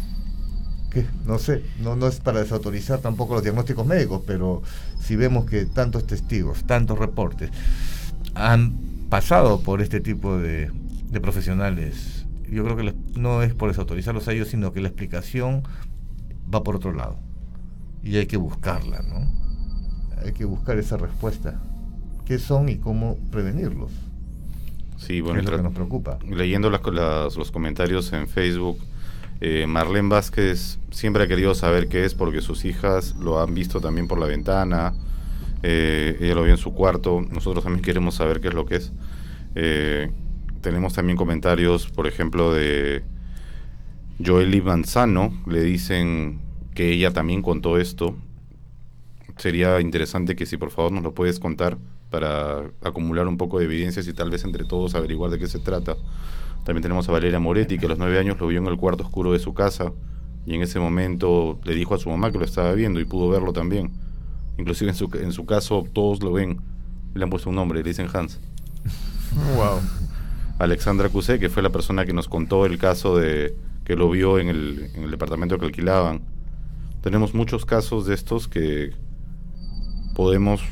[0.90, 1.06] ¿Qué?
[1.26, 4.62] No sé, no, no es para desautorizar tampoco los diagnósticos médicos, pero
[5.06, 7.50] si vemos que tantos testigos, tantos reportes
[8.34, 8.72] han
[9.08, 10.70] pasado por este tipo de,
[11.10, 14.88] de profesionales, yo creo que les- no es por desautorizarlos a ellos, sino que la
[14.88, 15.62] explicación
[16.52, 17.18] va por otro lado.
[18.02, 19.32] Y hay que buscarla, ¿no?
[20.24, 21.60] Hay que buscar esa respuesta.
[22.24, 23.90] ¿Qué son y cómo prevenirlos?
[24.96, 26.18] Sí, bueno, es lo que nos preocupa.
[26.28, 28.78] leyendo las- las- los comentarios en Facebook,
[29.40, 33.80] eh, Marlene Vázquez siempre ha querido saber qué es porque sus hijas lo han visto
[33.80, 34.94] también por la ventana,
[35.62, 38.76] eh, ella lo vio en su cuarto, nosotros también queremos saber qué es lo que
[38.76, 38.92] es.
[39.54, 40.10] Eh,
[40.60, 43.02] tenemos también comentarios, por ejemplo, de
[44.24, 46.40] Joely Manzano, le dicen
[46.74, 48.16] que ella también contó esto.
[49.36, 51.78] Sería interesante que si por favor nos lo puedes contar
[52.10, 55.58] para acumular un poco de evidencias y tal vez entre todos averiguar de qué se
[55.58, 55.96] trata.
[56.66, 59.04] También tenemos a Valeria Moretti, que a los nueve años lo vio en el cuarto
[59.04, 59.92] oscuro de su casa
[60.44, 63.28] y en ese momento le dijo a su mamá que lo estaba viendo y pudo
[63.28, 63.92] verlo también.
[64.58, 66.60] Inclusive en su, en su caso todos lo ven,
[67.14, 68.40] le han puesto un nombre, le dicen Hans.
[69.54, 69.80] Wow.
[70.58, 73.54] Alexandra Cusé, que fue la persona que nos contó el caso de
[73.84, 76.22] que lo vio en el, en el departamento que alquilaban.
[77.00, 78.92] Tenemos muchos casos de estos que
[80.16, 80.62] podemos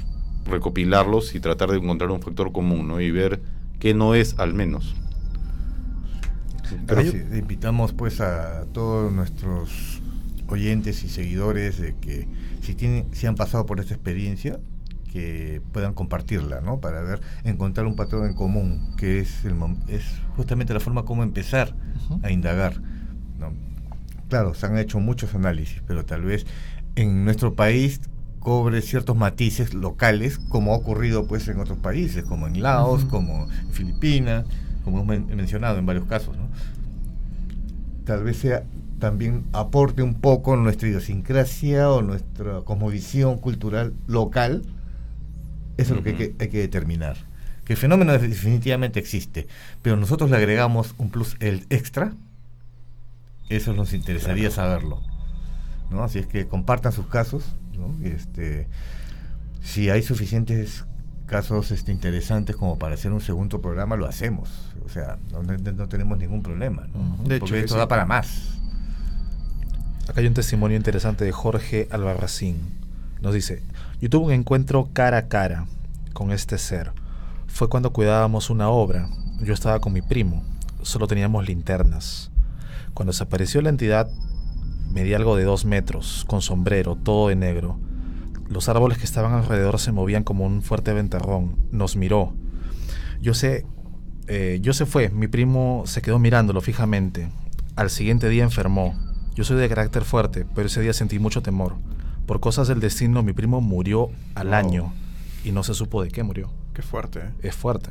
[0.45, 3.01] recopilarlos y tratar de encontrar un factor común, ¿no?
[3.01, 3.43] Y ver
[3.79, 4.97] qué no es al menos.
[6.87, 10.01] Pero sí, invitamos pues a todos nuestros
[10.49, 12.29] oyentes y seguidores de que
[12.63, 14.59] si tienen, si han pasado por esta experiencia,
[15.15, 16.81] que puedan compartirla, ¿no?
[16.81, 19.55] Para ver, encontrar un patrón en común, que es el
[19.87, 20.03] es
[20.37, 21.73] justamente la forma como empezar
[22.25, 22.81] a indagar.
[23.39, 23.53] ¿no?
[24.29, 26.47] Claro, se han hecho muchos análisis, pero tal vez
[26.97, 28.01] en nuestro país
[28.41, 33.45] cobre ciertos matices locales, como ha ocurrido pues en otros países, como en Laos, como
[33.45, 34.45] en Filipinas,
[34.85, 36.49] como hemos men- mencionado en varios casos, ¿no?
[38.05, 38.65] Tal vez sea
[38.99, 44.63] también aporte un poco nuestra idiosincrasia o nuestra cosmovisión cultural local.
[45.77, 47.17] Eso es lo que hay, que hay que determinar.
[47.65, 49.47] Que el fenómeno definitivamente existe,
[49.83, 52.13] pero nosotros le agregamos un plus el extra.
[53.49, 55.01] Eso nos interesaría saberlo.
[55.91, 56.03] ¿no?
[56.05, 57.57] Así es que compartan sus casos.
[57.77, 57.95] ¿no?
[58.07, 58.69] Este,
[59.63, 60.85] si hay suficientes
[61.27, 64.51] casos este, interesantes como para hacer un segundo programa, lo hacemos.
[64.85, 66.87] O sea, no, no- tenemos ningún problema.
[66.93, 67.25] ¿no?
[67.25, 67.79] De Porque hecho, esto sí.
[67.79, 68.51] da para más.
[70.09, 72.59] Acá hay un testimonio interesante de Jorge Albarracín.
[73.23, 73.63] Nos dice,
[74.01, 75.67] yo tuve un encuentro cara a cara
[76.13, 76.93] con este ser.
[77.47, 79.09] Fue cuando cuidábamos una obra.
[79.41, 80.45] Yo estaba con mi primo.
[80.83, 82.31] Solo teníamos linternas.
[82.93, 84.11] Cuando desapareció la entidad,
[84.93, 87.79] medía algo de dos metros, con sombrero, todo de negro.
[88.51, 91.57] Los árboles que estaban alrededor se movían como un fuerte ventarrón.
[91.73, 92.35] Nos miró.
[93.23, 93.65] Yo sé,
[94.29, 95.11] eh, yo se fue.
[95.11, 97.29] Mi primo se quedó mirándolo fijamente.
[97.77, 98.95] Al siguiente día enfermó.
[99.35, 101.75] Yo soy de carácter fuerte, pero ese día sentí mucho temor.
[102.27, 104.93] Por cosas del destino, mi primo murió al año
[105.45, 106.51] y no se supo de qué murió.
[106.73, 107.19] Qué fuerte.
[107.21, 107.31] ¿eh?
[107.43, 107.91] Es fuerte.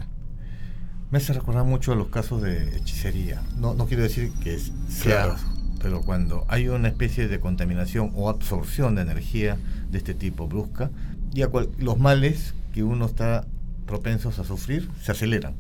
[1.12, 3.42] Me hace recordar mucho a los casos de hechicería.
[3.60, 5.36] No, no quiero decir que es- sea, Claro.
[5.80, 9.58] pero cuando hay una especie de contaminación o absorción de energía
[9.92, 10.90] de este tipo brusca,
[11.32, 13.46] ya cual- los males que uno está
[13.86, 15.54] propensos a sufrir se aceleran.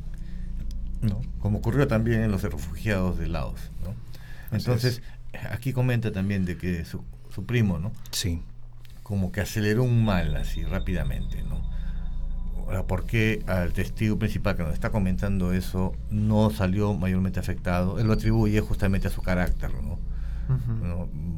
[1.04, 1.22] ¿No?
[1.39, 3.60] Como ocurrió también en los refugiados de Laos.
[3.84, 3.93] ¿no?
[4.56, 5.01] Entonces,
[5.51, 7.91] aquí comenta también de que su, su primo, ¿no?
[8.12, 8.41] Sí.
[9.04, 11.62] Como que aceleró un mal así rápidamente, ¿no?
[12.66, 17.99] Ahora, ¿por qué al testigo principal que nos está comentando eso no salió mayormente afectado?
[17.99, 19.72] Él lo atribuye justamente a su carácter.
[19.84, 19.99] No-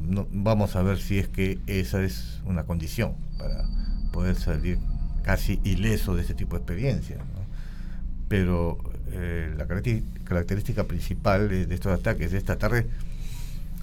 [0.04, 3.64] no- vamos a ver si es que esa es una condición para
[4.12, 4.78] poder salir
[5.22, 7.18] casi ileso de este tipo de experiencias.
[7.18, 7.44] ¿no?
[8.28, 8.78] Pero
[9.12, 9.66] eh, la
[10.24, 12.86] característica principal de, de estos ataques es tratar de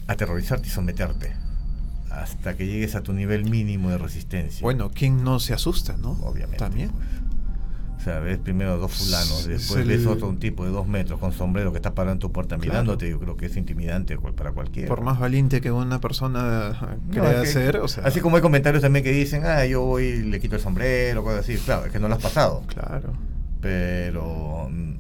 [0.08, 1.34] aterrorizarte y someterte
[2.12, 4.62] hasta que llegues a tu nivel mínimo de resistencia.
[4.62, 6.12] Bueno, ¿quién no se asusta, no?
[6.22, 6.58] Obviamente.
[6.58, 6.92] También.
[7.98, 10.86] O sea, ves primero dos fulanos, Es después el- ves otro un tipo de dos
[10.86, 12.70] metros con sombrero que está parado en tu puerta Claro.
[12.70, 13.10] mirándote.
[13.10, 14.90] Yo creo que es intimidante para cualquiera.
[14.90, 18.04] Por más valiente que una persona No, crea es que- ser, o sea.
[18.04, 21.24] Así como hay comentarios también que dicen, ah, yo voy y le quito el sombrero,
[21.24, 21.56] cosas así.
[21.56, 22.62] Claro, es que no lo has pasado.
[22.68, 23.14] Claro.
[23.62, 24.94] Pero mm,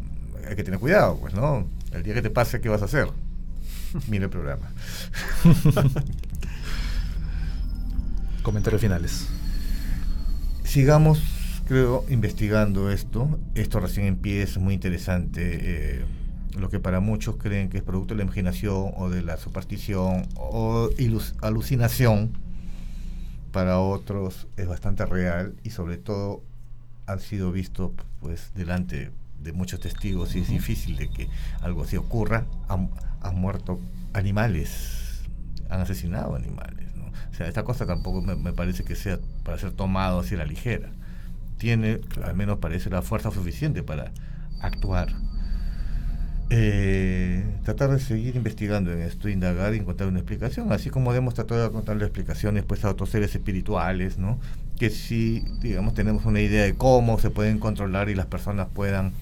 [0.48, 1.68] hay que tener cuidado, pues, ¿no?
[1.92, 3.10] El día que te pase, ¿qué vas a hacer?
[4.08, 4.72] Mira el programa.
[8.44, 9.28] Comentarios finales.
[10.64, 11.22] Sigamos,
[11.68, 13.40] creo, investigando esto.
[13.56, 15.60] Esto recién empieza, es muy interesante.
[15.62, 16.06] eh,
[16.58, 20.28] lo que para muchos creen que es producto de la imaginación o de la superstición
[20.36, 20.90] o
[21.42, 22.34] alucinación,
[23.52, 26.42] para otros es bastante real y sobre todo
[27.06, 29.12] han sido vistos pues delante
[29.44, 31.30] de muchos testigos y es difícil de que
[31.62, 32.46] algo así ocurra.
[32.68, 32.90] Han,
[33.22, 33.80] han muerto
[34.14, 35.24] animales,
[35.70, 36.96] han asesinado animales.
[36.96, 37.06] ¿no?
[37.06, 40.40] O sea, esta cosa tampoco me, me parece que sea para ser tomado así a
[40.40, 40.90] la ligera.
[41.58, 44.12] Tiene, al menos parece, la fuerza suficiente para
[44.62, 45.14] actuar.
[46.50, 51.34] Eh, tratar de seguir investigando en esto, indagar y encontrar una explicación, así como hemos
[51.34, 54.38] tratado de encontrar explicaciones pues, a otros seres espirituales, ¿no?
[54.78, 59.14] que sí, digamos, tenemos una idea de cómo se pueden controlar y las personas puedan,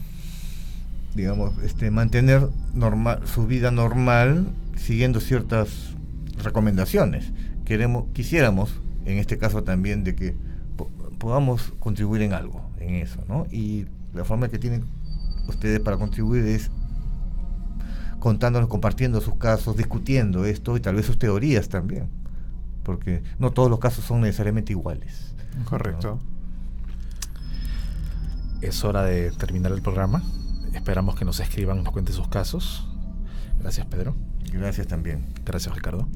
[1.15, 5.93] digamos, este, mantener normal, su vida normal siguiendo ciertas
[6.43, 7.31] recomendaciones.
[7.65, 8.73] Queremos, quisiéramos,
[9.05, 10.35] en este caso también, de que
[10.77, 13.45] po- podamos contribuir en algo, en eso, ¿no?
[13.51, 14.85] Y la forma que tienen
[15.47, 16.71] ustedes para contribuir es
[18.19, 22.07] contándonos, compartiendo sus casos, discutiendo esto y tal vez sus teorías también,
[22.83, 25.33] porque no todos los casos son necesariamente iguales.
[25.65, 26.19] Correcto.
[28.61, 30.21] Es hora de terminar el programa.
[30.73, 32.87] Esperamos que nos escriban, nos cuenten sus casos.
[33.59, 34.15] Gracias, Pedro.
[34.51, 35.33] Gracias también.
[35.45, 36.07] Gracias, Ricardo.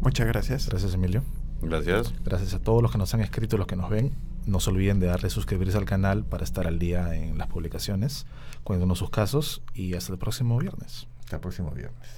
[0.00, 0.68] Muchas gracias.
[0.68, 1.22] Gracias, Emilio.
[1.62, 2.14] Gracias.
[2.24, 4.12] Gracias a todos los que nos han escrito y los que nos ven.
[4.46, 8.26] No se olviden de darle suscribirse al canal para estar al día en las publicaciones.
[8.64, 11.06] Cuéntenos sus casos y hasta el próximo viernes.
[11.20, 12.08] Hasta el próximo viernes.